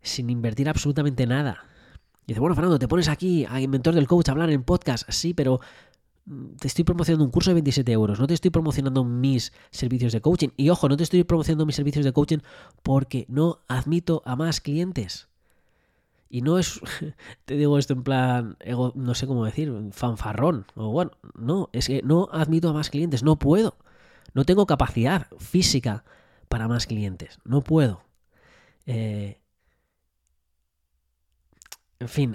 sin 0.00 0.30
invertir 0.30 0.70
absolutamente 0.70 1.26
nada. 1.26 1.66
Y 2.22 2.28
dice, 2.28 2.40
bueno, 2.40 2.54
Fernando, 2.54 2.78
te 2.78 2.88
pones 2.88 3.08
aquí 3.08 3.44
a 3.46 3.60
Inventor 3.60 3.94
del 3.94 4.06
Coach 4.06 4.30
a 4.30 4.32
hablar 4.32 4.48
en 4.48 4.62
podcast. 4.62 5.06
Sí, 5.10 5.34
pero 5.34 5.60
mm, 6.24 6.54
te 6.58 6.68
estoy 6.68 6.84
promocionando 6.84 7.26
un 7.26 7.30
curso 7.30 7.50
de 7.50 7.56
27 7.56 7.92
euros, 7.92 8.18
no 8.18 8.26
te 8.26 8.32
estoy 8.32 8.50
promocionando 8.50 9.04
mis 9.04 9.52
servicios 9.70 10.14
de 10.14 10.22
coaching. 10.22 10.48
Y 10.56 10.70
ojo, 10.70 10.88
no 10.88 10.96
te 10.96 11.02
estoy 11.02 11.24
promocionando 11.24 11.66
mis 11.66 11.76
servicios 11.76 12.06
de 12.06 12.14
coaching 12.14 12.38
porque 12.82 13.26
no 13.28 13.60
admito 13.68 14.22
a 14.24 14.34
más 14.34 14.62
clientes. 14.62 15.28
Y 16.34 16.40
no 16.40 16.58
es, 16.58 16.80
te 17.44 17.54
digo 17.54 17.78
esto 17.78 17.92
en 17.92 18.02
plan, 18.02 18.56
no 18.96 19.14
sé 19.14 19.28
cómo 19.28 19.44
decir, 19.44 19.72
fanfarrón. 19.92 20.66
O 20.74 20.90
bueno, 20.90 21.12
no, 21.38 21.70
es 21.72 21.86
que 21.86 22.02
no 22.02 22.28
admito 22.32 22.68
a 22.68 22.72
más 22.72 22.90
clientes, 22.90 23.22
no 23.22 23.36
puedo. 23.36 23.76
No 24.32 24.44
tengo 24.44 24.66
capacidad 24.66 25.28
física 25.38 26.02
para 26.48 26.66
más 26.66 26.88
clientes, 26.88 27.38
no 27.44 27.60
puedo. 27.60 28.02
Eh, 28.84 29.38
en 32.00 32.08
fin, 32.08 32.34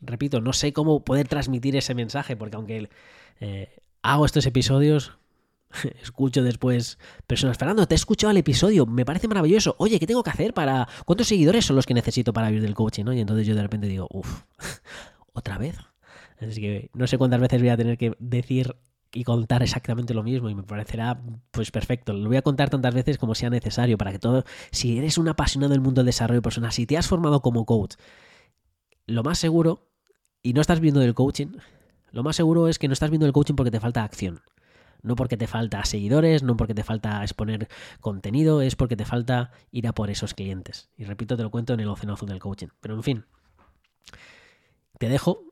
repito, 0.00 0.40
no 0.40 0.52
sé 0.52 0.72
cómo 0.72 1.04
poder 1.04 1.28
transmitir 1.28 1.76
ese 1.76 1.94
mensaje, 1.94 2.34
porque 2.36 2.56
aunque 2.56 2.90
eh, 3.38 3.82
hago 4.02 4.26
estos 4.26 4.46
episodios, 4.46 5.16
escucho 6.02 6.42
después 6.42 6.98
personas, 7.26 7.58
Fernando, 7.58 7.86
te 7.86 7.94
he 7.94 7.96
escuchado 7.96 8.30
el 8.30 8.36
episodio, 8.36 8.86
me 8.86 9.04
parece 9.04 9.28
maravilloso. 9.28 9.74
Oye, 9.78 9.98
¿qué 9.98 10.06
tengo 10.06 10.22
que 10.22 10.30
hacer 10.30 10.54
para... 10.54 10.88
¿Cuántos 11.04 11.28
seguidores 11.28 11.64
son 11.64 11.76
los 11.76 11.86
que 11.86 11.94
necesito 11.94 12.32
para 12.32 12.48
vivir 12.48 12.62
del 12.62 12.74
coaching? 12.74 13.04
¿no? 13.04 13.12
Y 13.12 13.20
entonces 13.20 13.46
yo 13.46 13.54
de 13.54 13.62
repente 13.62 13.86
digo, 13.86 14.08
uff, 14.10 14.42
¿otra 15.32 15.58
vez? 15.58 15.76
Así 16.40 16.60
que 16.60 16.90
no 16.94 17.06
sé 17.06 17.18
cuántas 17.18 17.40
veces 17.40 17.60
voy 17.60 17.70
a 17.70 17.76
tener 17.76 17.96
que 17.96 18.14
decir 18.18 18.76
y 19.14 19.24
contar 19.24 19.62
exactamente 19.62 20.14
lo 20.14 20.22
mismo 20.22 20.48
y 20.48 20.54
me 20.54 20.62
parecerá 20.62 21.20
pues 21.50 21.70
perfecto. 21.70 22.12
Lo 22.12 22.28
voy 22.28 22.38
a 22.38 22.42
contar 22.42 22.70
tantas 22.70 22.94
veces 22.94 23.18
como 23.18 23.34
sea 23.34 23.50
necesario 23.50 23.98
para 23.98 24.12
que 24.12 24.18
todo, 24.18 24.44
si 24.70 24.98
eres 24.98 25.18
un 25.18 25.28
apasionado 25.28 25.70
del 25.72 25.80
mundo 25.80 26.00
del 26.00 26.06
desarrollo 26.06 26.42
personal, 26.42 26.72
si 26.72 26.86
te 26.86 26.96
has 26.96 27.06
formado 27.06 27.40
como 27.42 27.66
coach, 27.66 27.94
lo 29.06 29.22
más 29.22 29.38
seguro, 29.38 29.90
y 30.42 30.54
no 30.54 30.60
estás 30.60 30.80
viendo 30.80 31.00
del 31.00 31.14
coaching, 31.14 31.48
lo 32.10 32.22
más 32.22 32.36
seguro 32.36 32.68
es 32.68 32.78
que 32.78 32.88
no 32.88 32.94
estás 32.94 33.10
viendo 33.10 33.26
el 33.26 33.32
coaching 33.32 33.54
porque 33.54 33.70
te 33.70 33.80
falta 33.80 34.02
acción. 34.02 34.40
No 35.02 35.16
porque 35.16 35.36
te 35.36 35.46
falta 35.46 35.84
seguidores, 35.84 36.42
no 36.42 36.56
porque 36.56 36.74
te 36.74 36.84
falta 36.84 37.22
exponer 37.22 37.68
contenido, 38.00 38.62
es 38.62 38.76
porque 38.76 38.96
te 38.96 39.04
falta 39.04 39.50
ir 39.70 39.88
a 39.88 39.92
por 39.92 40.10
esos 40.10 40.34
clientes. 40.34 40.90
Y 40.96 41.04
repito, 41.04 41.36
te 41.36 41.42
lo 41.42 41.50
cuento 41.50 41.74
en 41.74 41.80
el 41.80 41.88
océano 41.88 42.14
azul 42.14 42.28
del 42.28 42.38
coaching. 42.38 42.68
Pero 42.80 42.94
en 42.94 43.02
fin, 43.02 43.24
te 44.98 45.08
dejo 45.08 45.42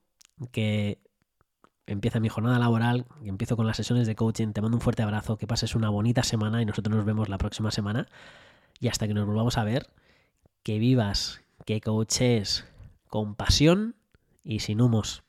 que 0.53 1.03
empieza 1.87 2.21
mi 2.21 2.29
jornada 2.29 2.59
laboral, 2.59 3.07
que 3.23 3.29
empiezo 3.29 3.57
con 3.57 3.67
las 3.67 3.77
sesiones 3.77 4.07
de 4.07 4.15
coaching. 4.15 4.53
Te 4.53 4.61
mando 4.61 4.77
un 4.77 4.81
fuerte 4.81 5.03
abrazo, 5.03 5.37
que 5.37 5.47
pases 5.47 5.75
una 5.75 5.89
bonita 5.89 6.23
semana 6.23 6.63
y 6.63 6.65
nosotros 6.65 6.95
nos 6.95 7.05
vemos 7.05 7.29
la 7.29 7.39
próxima 7.39 7.71
semana. 7.73 8.07
Y 8.79 8.89
hasta 8.89 9.09
que 9.09 9.15
nos 9.15 9.27
volvamos 9.27 9.59
a 9.59 9.65
ver, 9.65 9.89
que 10.63 10.79
vivas, 10.79 11.43
que 11.67 11.81
coaches 11.81 12.67
con 13.09 13.35
pasión 13.35 13.97
y 14.45 14.61
sin 14.61 14.81
humos. 14.81 15.25